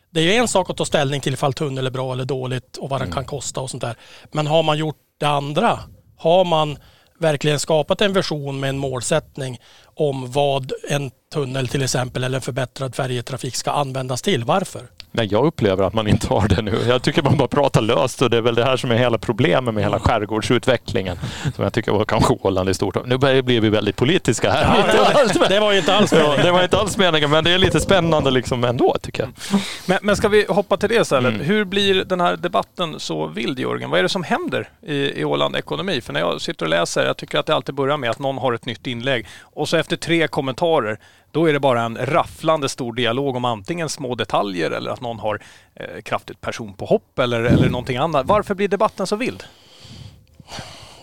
[0.10, 2.78] det är ju en sak att ta ställning till ifall tunnel är bra eller dåligt
[2.78, 3.16] och vad den mm.
[3.16, 3.96] kan kosta och sånt där.
[4.32, 5.80] Men har man gjort det andra?
[6.18, 6.78] Har man
[7.20, 9.60] verkligen skapat en version med en målsättning
[9.96, 14.44] om vad en tunnel till exempel eller en förbättrad färjetrafik ska användas till.
[14.44, 14.88] Varför?
[15.12, 16.78] Nej, jag upplever att man inte har det nu.
[16.88, 19.18] Jag tycker man bara pratar löst och det är väl det här som är hela
[19.18, 21.18] problemet med hela skärgårdsutvecklingen.
[21.56, 23.06] Som jag tycker var kanske Åland i stort.
[23.06, 24.86] Nu blir vi väldigt politiska här.
[24.98, 26.44] Ja, det, det, var ju inte alls meningen.
[26.44, 29.60] det var inte alls meningen, men det är lite spännande liksom ändå tycker jag.
[29.86, 31.34] Men, men ska vi hoppa till det istället.
[31.34, 31.46] Mm.
[31.46, 33.90] Hur blir den här debatten så vild Jörgen?
[33.90, 36.02] Vad är det som händer i, i Åland Ekonomi?
[36.02, 38.38] För när jag sitter och läser, jag tycker att det alltid börjar med att någon
[38.38, 41.00] har ett nytt inlägg och så efter tre kommentarer
[41.32, 45.20] då är det bara en rafflande stor dialog om antingen små detaljer eller att någon
[45.20, 45.42] har
[45.76, 48.26] eh, kraftigt personpåhopp eller, eller någonting annat.
[48.26, 49.44] Varför blir debatten så vild?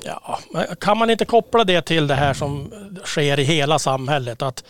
[0.04, 0.38] Ja,
[0.80, 2.72] kan man inte koppla det till det här som
[3.04, 4.42] sker i hela samhället?
[4.42, 4.64] Att,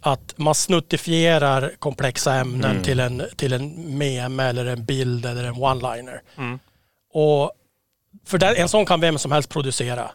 [0.00, 2.82] att man snuttifierar komplexa ämnen mm.
[2.82, 6.20] till, en, till en meme eller en bild eller en one-liner.
[6.36, 6.58] Mm.
[7.12, 7.52] Och
[8.26, 10.10] för där, en sån kan vem som helst producera.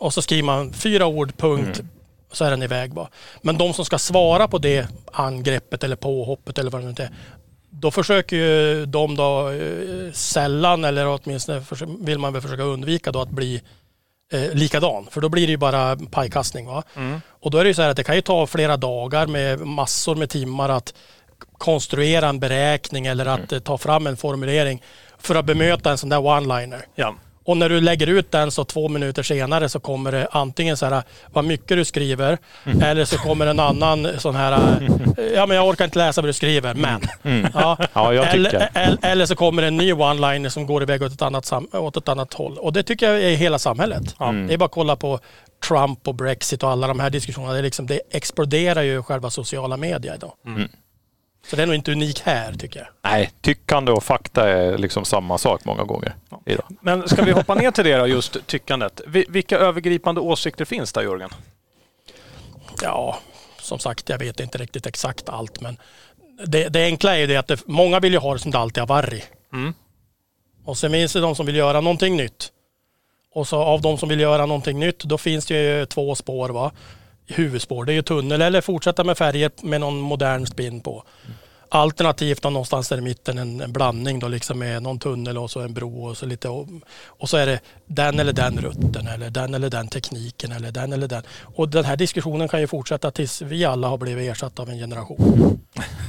[0.00, 1.88] Och så skriver man fyra ord, punkt, mm
[2.32, 3.08] så är den iväg bara.
[3.42, 7.10] Men de som ska svara på det angreppet eller påhoppet eller vad det nu är.
[7.70, 11.62] Då försöker ju de då eh, sällan eller åtminstone
[12.00, 13.62] vill man väl försöka undvika då att bli
[14.32, 15.06] eh, likadan.
[15.10, 16.66] För då blir det ju bara pajkastning.
[16.66, 16.82] Va?
[16.96, 17.20] Mm.
[17.28, 19.60] Och då är det ju så här att det kan ju ta flera dagar med
[19.60, 20.94] massor med timmar att
[21.58, 23.56] konstruera en beräkning eller att mm.
[23.56, 24.82] eh, ta fram en formulering
[25.18, 26.80] för att bemöta en sån där one-liner.
[26.94, 27.14] Ja.
[27.50, 30.86] Och när du lägger ut den så två minuter senare så kommer det antingen så
[30.86, 32.82] här vad mycket du skriver mm.
[32.82, 34.80] eller så kommer en annan sån här,
[35.34, 37.00] ja men jag orkar inte läsa vad du skriver, men.
[37.22, 37.50] Mm.
[37.54, 37.76] Ja.
[37.92, 41.52] ja eller, eller, eller, så kommer en ny one-liner som går iväg åt ett, annat,
[41.72, 42.58] åt ett annat håll.
[42.58, 44.14] Och det tycker jag är hela samhället.
[44.20, 44.46] Mm.
[44.46, 45.20] Det är bara att kolla på
[45.68, 47.52] Trump och Brexit och alla de här diskussionerna.
[47.52, 50.32] Det, liksom, det exploderar ju själva sociala medier idag.
[51.50, 52.88] Så det är nog inte unik här tycker jag.
[53.02, 56.14] Nej, tyckande och fakta är liksom samma sak många gånger.
[56.46, 56.64] Idag.
[56.80, 59.00] Men ska vi hoppa ner till det då, just tyckandet.
[59.06, 61.30] Vilka övergripande åsikter finns där Jörgen?
[62.82, 63.18] Ja,
[63.60, 65.76] som sagt, jag vet inte riktigt exakt allt, men
[66.46, 68.58] det, det enkla är ju det att det, många vill ju ha det som det
[68.58, 69.24] alltid har varit.
[69.52, 69.74] Mm.
[70.64, 72.52] Och sen finns det de som vill göra någonting nytt.
[73.34, 76.48] Och så av de som vill göra någonting nytt, då finns det ju två spår.
[76.48, 76.72] Va?
[77.30, 77.84] Huvudspår.
[77.84, 81.04] Det är ju tunnel eller fortsätta med färger med någon modern spinn på.
[81.72, 85.60] Alternativt någonstans där i mitten en, en, blandning då liksom med någon tunnel och så
[85.60, 86.68] en bro och så lite och,
[87.06, 90.92] och, så är det den eller den rutten eller den eller den tekniken eller den
[90.92, 91.22] eller den.
[91.42, 94.78] Och den här diskussionen kan ju fortsätta tills vi alla har blivit ersatta av en
[94.78, 95.60] generation.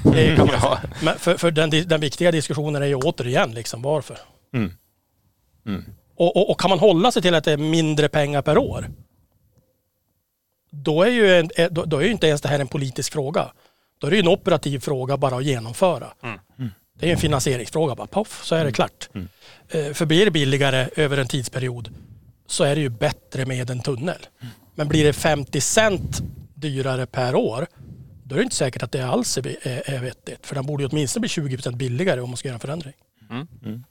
[0.03, 0.79] Det kan man ja.
[1.03, 4.17] Men för, för den, den, viktiga diskussionen är ju återigen liksom varför.
[4.53, 4.71] Mm.
[5.65, 5.86] Mm.
[6.15, 8.88] Och, och, och, kan man hålla sig till att det är mindre pengar per år
[10.71, 13.13] då är ju, en, eh, då, då är ju inte ens det här en politisk
[13.13, 13.51] fråga.
[13.97, 16.13] Då är det ju en operativ fråga bara att genomföra.
[16.23, 16.39] Mm.
[16.60, 16.71] Mm.
[16.99, 18.73] Det är en finansieringsfråga, bara poff så är det mm.
[18.73, 19.10] klart.
[19.13, 19.27] Mm.
[19.69, 21.89] Eh, för blir det billigare över en tidsperiod
[22.47, 24.27] så är det ju bättre med en tunnel.
[24.75, 26.21] Men blir det 50 cent
[26.53, 27.67] dyrare per år
[28.31, 30.47] då är det inte säkert att det alls är, är, är vettigt.
[30.47, 32.93] För den borde ju åtminstone bli 20% billigare om man ska göra en förändring.
[33.29, 33.47] Mm.
[33.65, 33.84] Mm.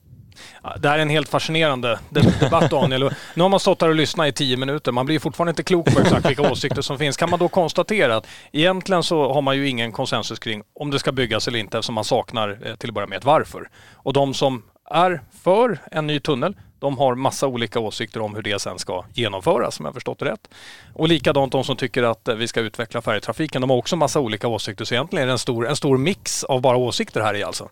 [0.79, 1.99] Det här är en helt fascinerande
[2.41, 3.15] debatt Daniel.
[3.35, 4.93] Nu har man stått här och lyssnat i tio minuter.
[4.93, 7.17] Man blir fortfarande inte klok på exakt vilka åsikter som finns.
[7.17, 10.99] Kan man då konstatera att egentligen så har man ju ingen konsensus kring om det
[10.99, 13.69] ska byggas eller inte eftersom man saknar eh, till att börja med ett varför.
[13.95, 18.43] Och de som är för en ny tunnel, de har massa olika åsikter om hur
[18.43, 20.49] det sen ska genomföras om jag förstått det rätt.
[20.95, 24.21] Och likadant de som tycker att eh, vi ska utveckla färjetrafiken, de har också massa
[24.21, 24.85] olika åsikter.
[24.85, 27.69] Så egentligen är det en stor, en stor mix av bara åsikter här i alltså.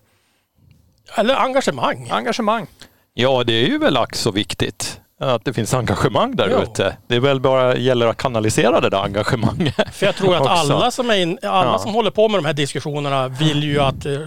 [1.15, 2.07] Eller engagemang.
[2.11, 2.67] Engagemang.
[3.13, 6.97] Ja, det är ju väl ack så viktigt att det finns engagemang där ute.
[7.07, 9.75] Det är väl bara gäller att kanalisera det där engagemanget.
[9.93, 11.79] För jag tror att alla som, är in, alla ja.
[11.79, 14.19] som håller på med de här diskussionerna vill ju att eh,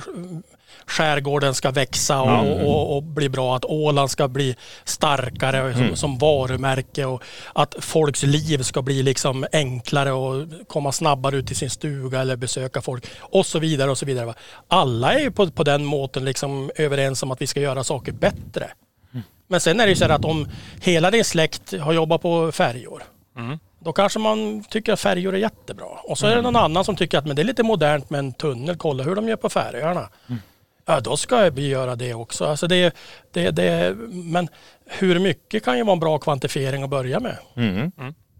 [0.86, 2.66] skärgården ska växa och, mm.
[2.66, 3.56] och, och, bli bra.
[3.56, 5.74] Att Åland ska bli starkare mm.
[5.74, 11.46] som, som, varumärke och att folks liv ska bli liksom enklare och komma snabbare ut
[11.46, 13.90] till sin stuga eller besöka folk och så vidare.
[13.90, 14.34] och så vidare.
[14.68, 18.12] Alla är ju på, på den måten liksom överens om att vi ska göra saker
[18.12, 18.70] bättre.
[19.12, 19.24] Mm.
[19.48, 20.48] Men sen är det ju så att om
[20.80, 23.02] hela din släkt har jobbat på färjor
[23.36, 23.58] mm.
[23.84, 25.86] Då kanske man tycker att färjor är jättebra.
[26.04, 26.52] Och så är det mm.
[26.52, 28.76] någon annan som tycker att men det är lite modernt med en tunnel.
[28.76, 30.08] Kolla hur de gör på Färöarna.
[30.28, 30.40] Mm
[30.86, 32.44] ja då ska vi göra det också.
[32.44, 32.96] Alltså det,
[33.32, 34.48] det, det, men
[34.86, 37.36] hur mycket kan ju vara en bra kvantifiering att börja med.
[37.56, 37.92] Mm.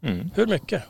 [0.02, 0.30] Mm.
[0.34, 0.82] Hur mycket?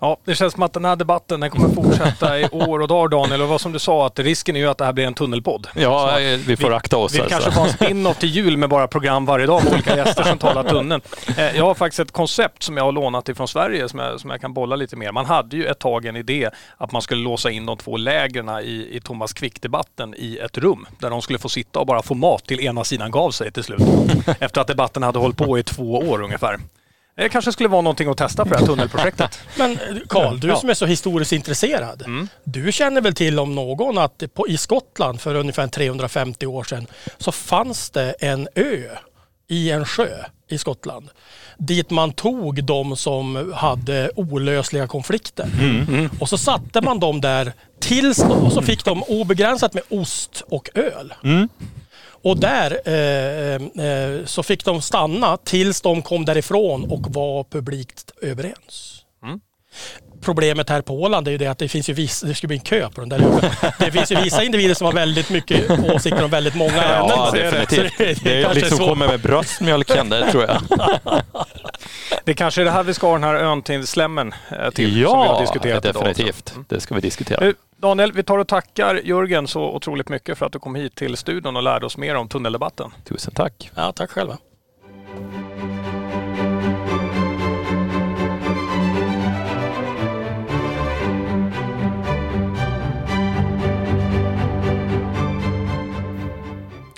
[0.00, 3.08] Ja, det känns som att den här debatten den kommer fortsätta i år och dagar
[3.08, 3.42] Daniel.
[3.42, 5.66] Och vad som du sa, att risken är ju att det här blir en tunnelpodd.
[5.74, 7.14] Ja, vi får akta oss.
[7.14, 7.34] Vi alltså.
[7.34, 10.38] kanske får en spin-off till jul med bara program varje dag med olika gäster som
[10.38, 11.02] talar tunneln.
[11.36, 14.30] Eh, jag har faktiskt ett koncept som jag har lånat ifrån Sverige som jag, som
[14.30, 15.12] jag kan bolla lite mer.
[15.12, 18.48] Man hade ju ett tag en idé att man skulle låsa in de två lägren
[18.48, 22.14] i, i Thomas Quick-debatten i ett rum där de skulle få sitta och bara få
[22.14, 23.80] mat till ena sidan gav sig till slut.
[24.40, 26.58] Efter att debatten hade hållit på i två år ungefär.
[27.18, 29.38] Det kanske skulle vara någonting att testa för det här tunnelprojektet.
[29.56, 29.78] Men
[30.08, 32.02] Karl, du som är så historiskt intresserad.
[32.02, 32.28] Mm.
[32.44, 36.86] Du känner väl till om någon att på, i Skottland för ungefär 350 år sedan
[37.18, 38.82] så fanns det en ö
[39.48, 40.08] i en sjö
[40.48, 41.10] i Skottland
[41.58, 45.48] dit man tog de som hade olösliga konflikter.
[45.60, 45.88] Mm.
[45.88, 46.10] Mm.
[46.20, 50.68] Och så satte man dem där tills och så fick de obegränsat med ost och
[50.74, 51.14] öl.
[52.22, 58.10] Och där eh, eh, så fick de stanna tills de kom därifrån och var publikt
[58.22, 59.04] överens.
[59.24, 59.40] Mm.
[60.22, 62.56] Problemet här på Åland är ju det att det finns ju vissa, det skulle bli
[62.56, 66.24] en kö på den där Det finns ju vissa individer som har väldigt mycket åsikter
[66.24, 67.16] om väldigt många ämnen.
[67.16, 67.98] Ja, definitivt.
[67.98, 70.62] Det, det, det är liksom kommer med bröstmjölken, det tror jag.
[72.24, 75.00] Det kanske är det här vi ska ha den här ön till slemmen eh, till.
[75.00, 76.52] Ja, som vi har diskuterat definitivt.
[76.52, 76.64] Mm.
[76.68, 77.52] Det ska vi diskutera.
[77.80, 81.16] Daniel, vi tar och tackar Jörgen så otroligt mycket för att du kom hit till
[81.16, 82.90] studion och lärde oss mer om tunneldebatten.
[83.04, 83.70] Tusen tack.
[83.74, 84.38] Ja, tack själva.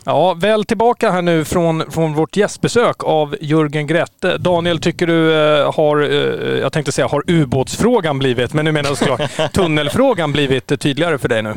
[0.05, 4.39] Ja, väl tillbaka här nu från, från vårt gästbesök av Jörgen Grette.
[4.39, 8.91] Daniel, tycker du eh, har, eh, jag tänkte säga har ubåtsfrågan blivit, men nu menar
[8.91, 11.55] jag såklart tunnelfrågan blivit tydligare för dig nu?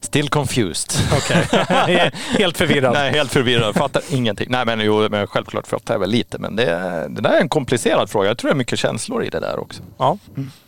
[0.00, 0.90] Still confused.
[1.16, 2.10] Okej, okay.
[2.38, 2.92] helt förvirrad.
[2.92, 3.74] Nej, helt förvirrad.
[3.76, 4.46] Fattar ingenting.
[4.50, 6.38] Nej, men jo, men självklart fattar jag väl lite.
[6.38, 6.64] Men det,
[7.08, 8.28] det där är en komplicerad fråga.
[8.28, 9.82] Jag tror det är mycket känslor i det där också.
[9.98, 10.18] Ja.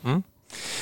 [0.05, 0.23] Mm.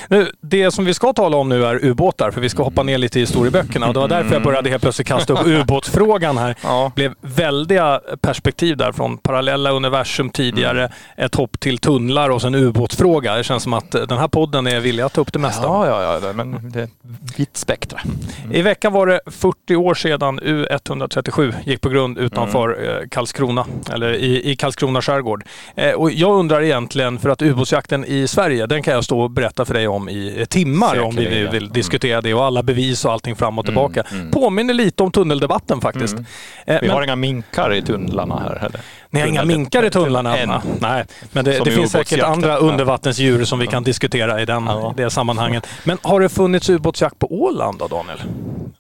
[0.09, 0.25] Mm.
[0.25, 2.99] Nu, det som vi ska tala om nu är ubåtar, för vi ska hoppa ner
[2.99, 3.87] lite i historieböckerna.
[3.87, 6.57] Och det var därför jag började helt plötsligt kasta upp ubåtsfrågan här.
[6.63, 6.93] Ja.
[6.95, 10.93] blev väldiga perspektiv där från parallella universum tidigare, mm.
[11.17, 13.35] ett hopp till tunnlar och sen ubåtsfråga.
[13.35, 15.63] Det känns som att den här podden är villig att ta upp det mesta.
[15.63, 16.33] Ja, ja, ja.
[16.33, 18.01] Men det är ett vitt spektra.
[18.45, 18.57] Mm.
[18.57, 23.09] I veckan var det 40 år sedan U137 gick på grund utanför mm.
[23.09, 25.45] Karlskrona, eller i, i Karlskrona skärgård.
[25.75, 29.31] Eh, och jag undrar egentligen, för att ubåtsjakten i Sverige, den kan jag stå och
[29.31, 31.09] berätta för dig om i timmar Säkerligen.
[31.09, 31.73] om vi vill mm.
[31.73, 34.09] diskutera det och alla bevis och allting fram och mm, tillbaka.
[34.11, 34.33] Mm, mm.
[34.33, 36.15] Påminner lite om tunneldebatten faktiskt.
[36.15, 36.27] Mm.
[36.67, 38.81] Eh, vi har inga minkar i tunnlarna här heller.
[39.11, 40.63] Ni har inga minkar i tunnlarna?
[40.81, 44.95] Nej, men det, det finns säkert andra undervattensdjur som vi kan diskutera i den, ja.
[44.97, 45.67] det sammanhanget.
[45.85, 48.19] Men har det funnits ubåtsjakt på Åland då, Daniel?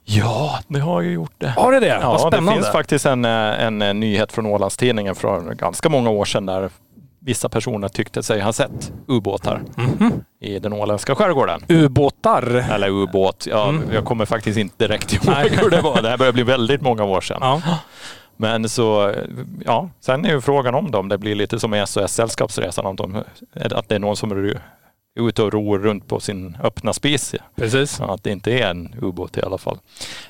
[0.04, 1.48] Ja, det har ju gjort det.
[1.48, 1.86] Har det det?
[1.86, 2.50] Ja, Vad spännande.
[2.50, 6.70] Det finns faktiskt en, en, en nyhet från Ålandstidningen från ganska många år sedan där
[7.26, 10.24] vissa personer tyckte sig ha sett ubåtar mm -hmm.
[10.40, 11.60] i den åländska skärgården.
[11.68, 12.42] Ubåtar?
[12.72, 13.46] Eller ubåt.
[13.50, 13.92] Ja, mm.
[13.92, 16.02] Jag kommer faktiskt inte direkt ihåg hur det var.
[16.02, 17.38] Det här börjar bli väldigt många år sedan.
[17.40, 17.62] Ja.
[18.36, 19.14] Men så,
[19.64, 21.08] ja, sen är ju frågan om dem.
[21.08, 24.60] Det blir lite som SOS Sällskapsresan, om de, att det är någon som är
[25.20, 27.34] ute och ror runt på sin öppna spis.
[27.56, 28.00] Precis.
[28.00, 29.78] Att det inte är en ubåt i alla fall.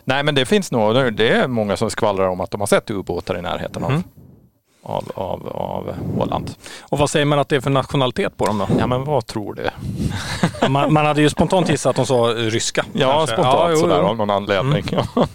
[0.05, 2.91] Nej men det finns nog, det är många som skvallrar om att de har sett
[2.91, 4.03] ubåtar i närheten av mm.
[4.87, 6.51] Av, av, av Åland.
[6.81, 8.69] Och vad säger man att det är för nationalitet på dem då?
[8.79, 9.71] Ja men vad tror du?
[10.69, 12.85] man, man hade ju spontant gissat att de sa ryska.
[12.93, 13.37] Ja, kanske.
[13.37, 14.85] spontant ja, sådär av någon anledning.
[14.93, 15.29] Mm.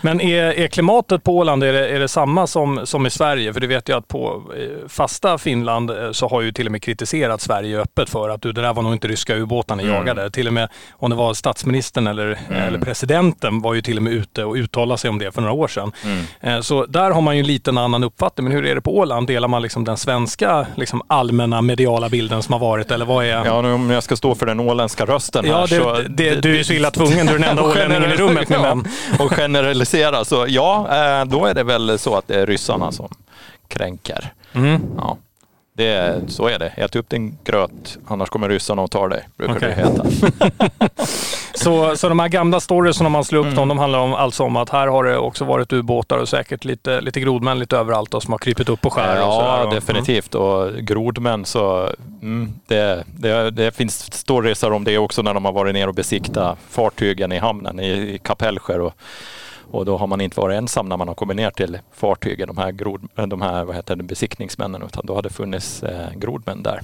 [0.00, 3.52] Men är, är klimatet på Åland, är det, är det samma som, som i Sverige?
[3.52, 6.72] För du vet ju att på eh, fasta Finland eh, så har ju till och
[6.72, 9.82] med kritiserat Sverige öppet för att du, det där var nog inte ryska ubåtar ni
[9.82, 9.94] mm.
[9.94, 10.30] jagade.
[10.30, 12.62] Till och med om det var statsministern eller, mm.
[12.62, 15.54] eller presidenten var ju till och med ute och uttalade sig om det för några
[15.54, 15.92] år sedan.
[16.04, 16.24] Mm.
[16.40, 18.44] Eh, så där har man ju en annan uppfattning.
[18.44, 19.26] Men hur är det på Åland?
[19.26, 22.90] Delar man liksom den svenska liksom allmänna mediala bilden som har varit?
[22.90, 23.44] Eller vad är...
[23.44, 26.08] Ja, nu, om jag ska stå för den åländska rösten ja, här det, så...
[26.08, 27.26] Det, du är så illa tvungen.
[27.26, 28.84] Du är den enda ålänningen i rummet med män.
[29.18, 30.24] Och generalisera.
[30.24, 33.08] Så ja, eh, då är det väl så att det är ryssarna som
[33.68, 34.32] kränker.
[34.52, 34.82] Mm.
[34.96, 35.16] Ja.
[35.76, 36.68] Det, så är det.
[36.68, 39.68] Ät upp din gröt, annars kommer ryssarna och tar dig, brukar okay.
[39.68, 40.04] det heta.
[41.58, 43.56] så, så de här gamla storiesen om man slår upp mm.
[43.56, 46.64] dem, de handlar om, alltså om att här har det också varit ubåtar och säkert
[46.64, 49.16] lite, lite grodmän lite överallt då, som har krypit upp på skär.
[49.16, 50.34] Ja, och definitivt.
[50.34, 50.46] Mm.
[50.46, 51.88] Och grodmän så,
[52.22, 55.94] mm, det, det, det, finns stories om det också när de har varit ner och
[55.94, 58.80] besiktat fartygen i hamnen i, i Kapellskär.
[58.80, 58.92] Och,
[59.70, 62.58] och då har man inte varit ensam när man har kommit ner till fartyget, de
[62.58, 66.62] här, grod, de här vad heter det, besiktningsmännen, utan då har det funnits eh, grodmän
[66.62, 66.80] där.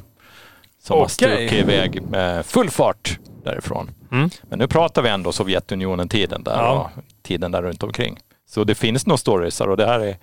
[0.82, 1.02] Som okay.
[1.02, 3.90] har stuckit iväg med full fart därifrån.
[4.14, 4.30] Mm.
[4.42, 6.90] Men nu pratar vi ändå Sovjetunionen-tiden där ja.
[6.96, 8.18] och tiden där runt omkring.
[8.46, 10.16] Så det finns nog stories och det här är,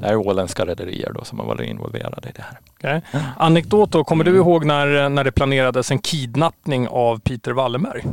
[0.00, 2.58] det här är åländska rederier som har varit involverade i det här.
[2.78, 3.20] Okay.
[3.36, 8.04] Anekdot då, kommer du ihåg när, när det planerades en kidnappning av Peter Wallenberg?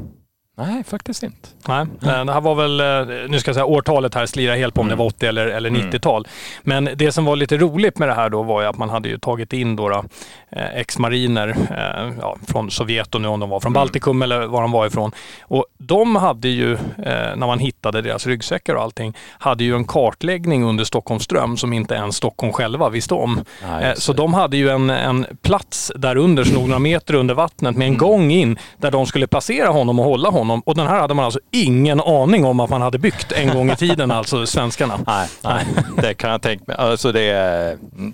[0.59, 1.49] Nej, faktiskt inte.
[1.67, 2.27] Nej, mm.
[2.27, 4.87] det här var väl, eh, nu ska jag säga årtalet här slirar helt på om
[4.87, 4.97] mm.
[4.97, 6.27] det var 80 eller, eller 90-tal.
[6.65, 6.83] Mm.
[6.83, 9.09] Men det som var lite roligt med det här då var ju att man hade
[9.09, 10.03] ju tagit in då, då
[10.51, 13.81] eh, ex-mariner eh, ja, från Sovjet och nu om de var från mm.
[13.81, 15.11] Baltikum eller var de var ifrån.
[15.41, 19.85] Och de hade ju, eh, när man hittade deras ryggsäckar och allting, hade ju en
[19.85, 23.43] kartläggning under Stockholms ström som inte ens Stockholm själva visste om.
[23.67, 27.75] Nej, så de hade ju en, en plats där under, så några meter under vattnet
[27.75, 27.97] med en mm.
[27.97, 30.63] gång in där de skulle placera honom och hålla honom honom.
[30.65, 33.71] Och den här hade man alltså ingen aning om att man hade byggt en gång
[33.71, 34.99] i tiden, alltså svenskarna.
[35.07, 35.65] Nej, nej
[36.01, 36.75] det kan jag tänka mig.
[36.79, 37.71] Alltså det är...
[37.71, 38.13] Mm,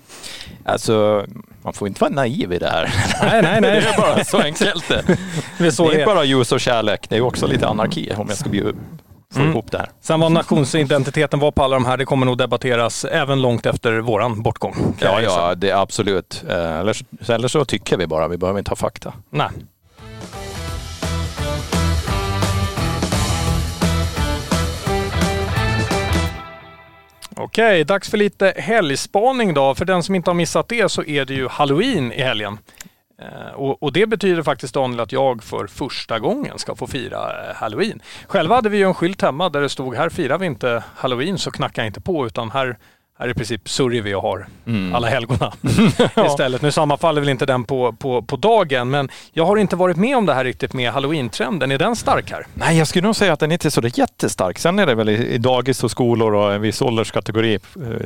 [0.64, 1.24] alltså,
[1.62, 2.94] man får inte vara naiv i det här.
[3.22, 3.70] Nej, nej, nej.
[3.80, 5.18] det är bara så enkelt det.
[5.58, 7.06] Det är, så det är bara ljus och kärlek.
[7.08, 8.72] Det är också lite anarki om jag ska bli
[9.32, 9.52] få mm.
[9.52, 9.90] ihop det här.
[10.00, 13.98] Sen vad nationsidentiteten var på alla de här, det kommer nog debatteras även långt efter
[13.98, 14.94] våran bortgång.
[14.98, 16.44] Ja, ja, det är absolut.
[16.48, 16.96] Eh, eller,
[17.30, 19.12] eller så tycker vi bara, vi behöver inte ha fakta.
[19.30, 19.48] Nej.
[27.38, 29.74] Okej, dags för lite helgspaning då.
[29.74, 32.58] För den som inte har missat det så är det ju halloween i helgen.
[33.22, 37.48] Eh, och, och, det betyder faktiskt Daniel att jag för första gången ska få fira
[37.48, 38.02] eh, halloween.
[38.26, 41.38] Själva hade vi ju en skylt hemma där det stod här firar vi inte halloween
[41.38, 42.76] så knacka inte på utan här
[43.18, 44.94] här i princip vi och har mm.
[44.94, 45.52] alla helgona
[46.26, 46.62] istället.
[46.62, 50.16] Nu sammanfaller väl inte den på, på, på dagen, men jag har inte varit med
[50.16, 51.72] om det här riktigt med halloween-trenden.
[51.72, 52.46] Är den stark här?
[52.54, 54.58] Nej, jag skulle nog säga att den inte är så jättestark.
[54.58, 57.60] Sen är det väl i, i dagis och skolor och en viss ålderskategori eh,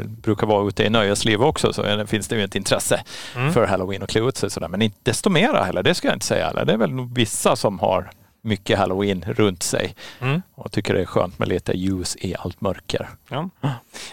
[0.05, 3.03] brukar vara ute i nöjesliv också, så det finns det ju ett intresse
[3.37, 3.53] mm.
[3.53, 4.69] för halloween och klä ut sig sådär.
[4.69, 6.65] Men inte desto mera heller, det ska jag inte säga.
[6.65, 8.11] Det är väl vissa som har
[8.43, 9.95] mycket halloween runt sig.
[10.21, 10.43] Mm.
[10.55, 13.09] Och tycker det är skönt med lite ljus i allt mörker.
[13.29, 13.49] Ja.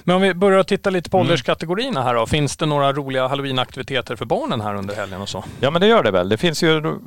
[0.03, 1.27] Men om vi börjar titta lite på mm.
[1.27, 2.25] ålderskategorierna här då.
[2.25, 5.43] Finns det några roliga halloweenaktiviteter för barnen här under helgen och så?
[5.59, 6.29] Ja men det gör det väl.
[6.29, 6.99] Det finns ju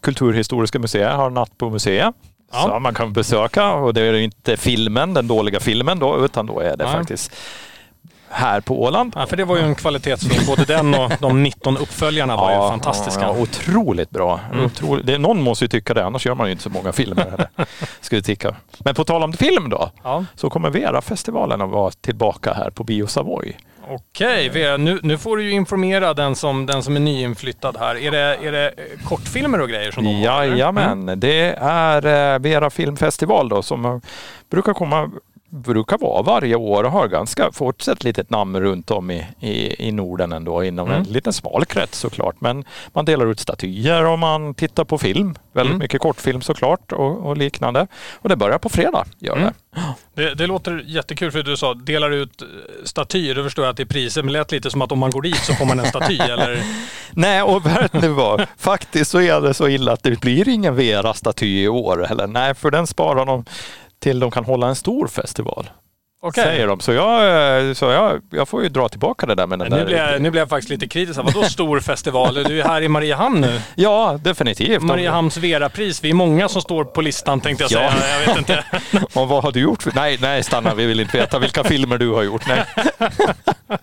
[0.00, 2.14] Kulturhistoriska museet har natt på museet.
[2.52, 2.62] Ja.
[2.62, 6.60] Så man kan besöka och det är inte filmen, den dåliga filmen då, utan då
[6.60, 6.92] är det Nej.
[6.92, 7.36] faktiskt
[8.30, 9.12] här på Åland.
[9.16, 10.46] Ja, för det var ju en kvalitetsfilm.
[10.46, 13.22] Både den och de 19 uppföljarna var ja, ju fantastiska.
[13.22, 14.40] Ja, otroligt bra.
[14.52, 14.64] Mm.
[14.64, 15.06] Otroligt.
[15.06, 17.48] Det, någon måste ju tycka det, annars gör man ju inte så många filmer.
[18.00, 18.56] Skulle tycka.
[18.78, 20.24] Men på tal om film då, ja.
[20.34, 23.56] så kommer Vera-festivalen att vara tillbaka här på Bio Savoy.
[23.92, 27.96] Okej, Vera, nu, nu får du ju informera den som, den som är nyinflyttad här.
[27.96, 30.44] Är det, är det eh, kortfilmer och grejer som de har?
[30.44, 31.20] Jajamän, mm.
[31.20, 34.00] det är eh, Vera Filmfestival då som
[34.50, 35.10] brukar komma
[35.50, 39.92] brukar vara varje år och har ganska fortsatt litet namn runt om i, i, i
[39.92, 41.00] Norden ändå inom mm.
[41.00, 42.40] en liten smal krets såklart.
[42.40, 45.34] Men man delar ut statyer och man tittar på film.
[45.52, 45.78] Väldigt mm.
[45.78, 47.86] mycket kortfilm såklart och, och, liknande.
[48.14, 49.04] Och det börjar på fredag.
[49.18, 49.52] Gör mm.
[50.14, 50.22] det.
[50.22, 50.34] det.
[50.34, 52.48] Det låter jättekul för du sa delar ut eh,
[52.84, 53.34] statyer.
[53.34, 54.22] Då förstår jag att det är priser.
[54.22, 56.18] Men det lät lite som att om man går dit så får man en staty
[56.20, 56.62] eller?
[57.12, 58.46] Nej, och vet ni vad?
[58.58, 62.10] Faktiskt så är det så illa att det blir ingen Vera-staty i år.
[62.10, 63.44] Eller nej, för den sparar de
[64.00, 65.70] till de kan hålla en stor festival.
[66.22, 66.44] Okay.
[66.44, 66.80] Säger de.
[66.80, 69.84] Så, jag, så jag, jag får ju dra tillbaka det där med den nu där.
[69.84, 71.20] Blir jag, nu blir jag faktiskt lite kritisk.
[71.22, 72.34] Vadå stor festival?
[72.34, 73.60] Du är här i Mariehamn nu.
[73.74, 74.82] Ja, definitivt.
[74.82, 76.04] Mariehamns Vera-pris.
[76.04, 77.92] Vi är många som står på listan tänkte jag säga.
[78.00, 78.20] Ja.
[78.20, 78.64] Jag vet inte.
[79.20, 79.94] Och vad har du gjort?
[79.94, 80.74] Nej, nej, stanna.
[80.74, 82.42] Vi vill inte veta vilka filmer du har gjort.
[82.48, 82.64] Nej.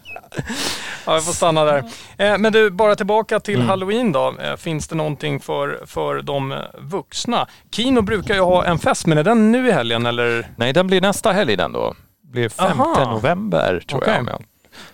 [1.07, 1.83] Ja, jag får stanna där.
[2.17, 3.67] Eh, men du, bara tillbaka till mm.
[3.67, 4.35] halloween då.
[4.41, 7.47] Eh, finns det någonting för, för de vuxna?
[7.71, 10.47] Kino brukar ju ha en fest, men är den nu i helgen eller?
[10.55, 11.95] Nej, den blir nästa helg den då.
[12.23, 14.23] Det blir 5 november tror okay.
[14.27, 14.43] jag.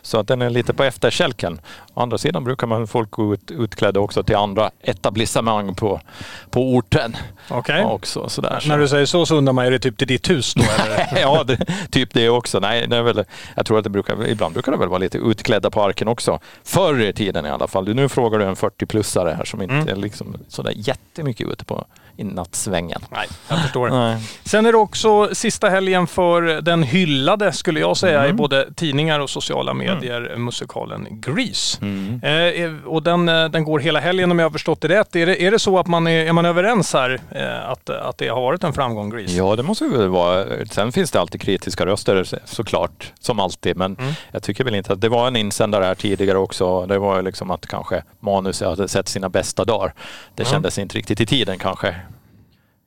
[0.02, 1.60] Så att den är lite på efterkälken.
[1.94, 6.02] Å andra sidan brukar man folk gå ut utklädda också till andra etablissemang på,
[6.50, 7.18] på orten.
[7.50, 7.86] Okej.
[7.86, 8.30] Okay.
[8.30, 8.64] sådär.
[8.68, 11.22] När du säger så så undrar man, är det typ till ditt hus då eller?
[11.22, 12.60] ja, det, typ det också.
[12.60, 13.26] Nej, det är väl,
[13.56, 16.40] jag tror att det brukar, ibland brukar det väl vara lite utklädda på arken också.
[16.64, 17.96] Förr i tiden i alla fall.
[17.96, 19.88] Nu frågar du en 40-plussare här som inte mm.
[19.88, 21.86] är liksom sådär jättemycket ute på
[22.18, 23.02] i nattsvängen.
[23.12, 23.90] Nej, jag förstår.
[23.90, 24.18] Nej.
[24.44, 28.30] Sen är det också sista helgen för den hyllade, skulle jag säga, mm.
[28.30, 30.46] i både tidningar och sociala medier, mm.
[30.46, 31.78] musikalen Grease.
[31.82, 32.24] Mm.
[32.24, 35.16] Eh, och den, eh, den går hela helgen om jag har förstått det rätt.
[35.16, 38.18] Är det, är det så att man är, är man överens här eh, att, att
[38.18, 39.34] det har varit en framgång, Grease?
[39.34, 40.46] Ja, det måste det vara.
[40.72, 43.78] Sen finns det alltid kritiska röster såklart, som alltid.
[43.78, 44.14] Men mm.
[44.32, 46.86] jag tycker väl inte att det var en insändare här tidigare också.
[46.86, 49.94] Det var liksom att kanske manuset hade sett sina bästa dagar.
[50.36, 51.96] Det kändes inte riktigt i tiden kanske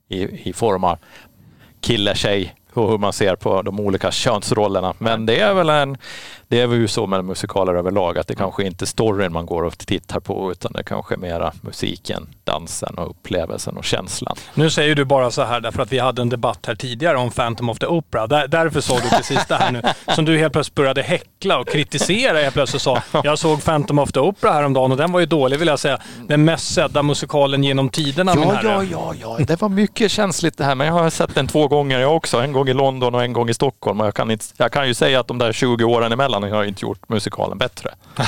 [0.09, 0.97] i, i form av
[1.81, 4.93] kille, tjej och hur man ser på de olika könsrollerna.
[4.97, 5.97] Men det är väl en,
[6.47, 9.45] det är väl ju så med musikaler överlag att det kanske inte är storyn man
[9.45, 14.37] går och tittar på utan det kanske är mera musiken, dansen och upplevelsen och känslan.
[14.53, 17.31] Nu säger du bara så här därför att vi hade en debatt här tidigare om
[17.31, 18.27] Phantom of the Opera.
[18.27, 19.81] Där, därför sa du precis det här nu
[20.15, 24.11] som du helt plötsligt började häckla och kritisera helt plötsligt sa jag såg Phantom of
[24.11, 25.99] the Opera häromdagen och den var ju dålig vill jag säga.
[26.27, 28.87] Den mest sedda musikalen genom tiderna ja, min herre.
[28.91, 29.45] Ja, ja, ja.
[29.45, 32.37] Det var mycket känsligt det här men jag har sett den två gånger jag också.
[32.37, 34.87] En gång i London och en gång i Stockholm och jag kan, inte, jag kan
[34.87, 37.89] ju säga att de där 20 åren emellan Finland har inte gjort musikalen bättre.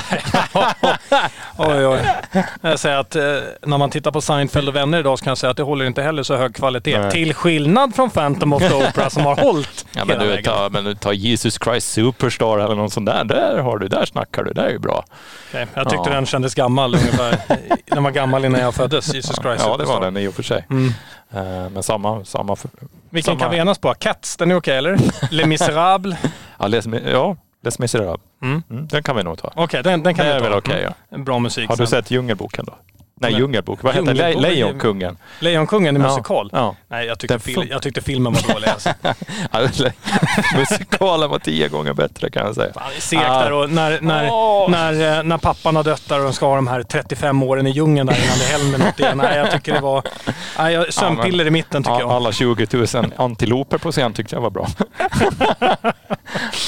[1.58, 2.00] oj, oj.
[2.62, 3.24] Jag säger att eh,
[3.62, 5.86] när man tittar på Seinfeld och vänner idag så kan jag säga att det håller
[5.86, 7.00] inte heller så hög kvalitet.
[7.00, 7.12] Nej.
[7.12, 10.84] Till skillnad från Phantom of the Opera som har hållit ja, men du, ta, men
[10.84, 13.24] du tar Jesus Christ Superstar eller någon sån där.
[13.24, 14.54] Där har du, där snackar du.
[14.54, 15.06] Det är ju bra.
[15.50, 15.66] Okay.
[15.74, 16.16] Jag tyckte ja.
[16.16, 17.38] den kändes gammal ungefär.
[17.86, 20.44] den var gammal innan jag föddes, Jesus Christ Ja, det var den i och för
[20.44, 20.66] sig.
[20.70, 20.86] Mm.
[20.88, 22.26] Uh, men samma...
[22.26, 22.58] samma
[23.10, 23.40] Vilken samma...
[23.40, 23.94] kan vi enas på?
[23.94, 25.00] Cats, den är okej okay, eller?
[25.32, 26.18] Les Misérables?
[26.60, 28.22] ja, Les, ja, Les Misérables.
[28.42, 28.64] Mm.
[28.70, 29.48] Mm, den kan vi nog ta.
[29.48, 30.50] Okej, okay, den, den kan det vi ta.
[30.50, 30.94] Väl okay, ja.
[31.12, 31.24] Mm.
[31.24, 31.70] Bra musik.
[31.70, 32.74] Har du sett Djungelboken då?
[33.22, 33.84] Nej, Djungelbok.
[33.84, 34.42] Vad heter den?
[34.42, 35.18] Lejonkungen.
[35.40, 36.50] Lejonkungen i musikal?
[36.54, 36.76] Ja.
[36.88, 38.90] Nej, jag tyckte, fil jag tyckte filmen var dålig alltså.
[40.58, 42.74] Musikalen var tio gånger bättre kan jag säga.
[42.74, 44.70] Fan, segt där och när, när, oh.
[44.70, 47.68] när, eh, när pappan har dött där och de ska ha de här 35 åren
[47.68, 49.18] i djungeln där innan det händer något igen.
[49.18, 50.04] Nej, jag tycker det var...
[50.58, 52.12] Nej, sömnpiller ja, i mitten tycker jag.
[52.12, 54.68] Alla 20 000 antiloper på scen tyckte jag var bra.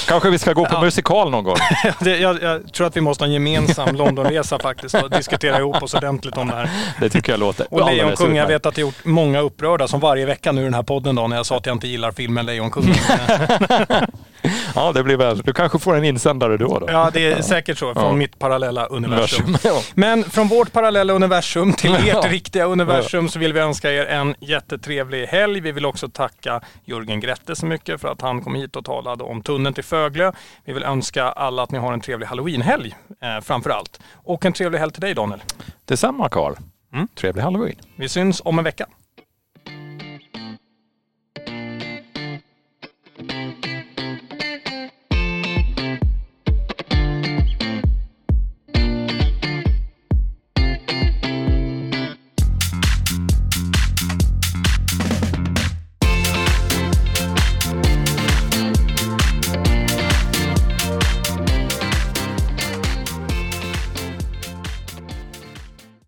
[0.07, 0.81] Kanske vi ska gå på ja.
[0.81, 1.55] musikal någon gång?
[2.01, 5.93] jag, jag, tror att vi måste ha en gemensam Londonresa faktiskt och diskutera ihop oss
[5.93, 6.69] ordentligt om det här.
[6.99, 10.25] Det tycker jag låter Och Lejonkung, jag vet att det gjort många upprörda som varje
[10.25, 12.45] vecka nu i den här podden då när jag sa att jag inte gillar filmen
[12.45, 12.95] Lejonkungen.
[14.75, 15.37] ja, det blir väl.
[15.37, 16.79] Du kanske får en insändare då.
[16.79, 16.85] då.
[16.89, 17.43] Ja, det är ja.
[17.43, 17.93] säkert så.
[17.93, 18.13] Från ja.
[18.13, 19.57] mitt parallella universum.
[19.63, 19.81] Ja.
[19.93, 24.35] Men från vårt parallella universum till ert riktiga universum så vill vi önska er en
[24.39, 25.59] jättetrevlig helg.
[25.59, 29.23] Vi vill också tacka Jörgen Grette så mycket för att han kom hit och talade
[29.23, 30.31] om tunneln till Föglö.
[30.65, 33.99] Vi vill önska alla att ni har en trevlig halloweenhelg eh, framför allt.
[34.13, 35.43] Och en trevlig helg till dig Daniel.
[35.85, 36.53] Detsamma Karl.
[36.93, 37.07] Mm.
[37.15, 37.75] Trevlig halloween.
[37.95, 38.85] Vi syns om en vecka.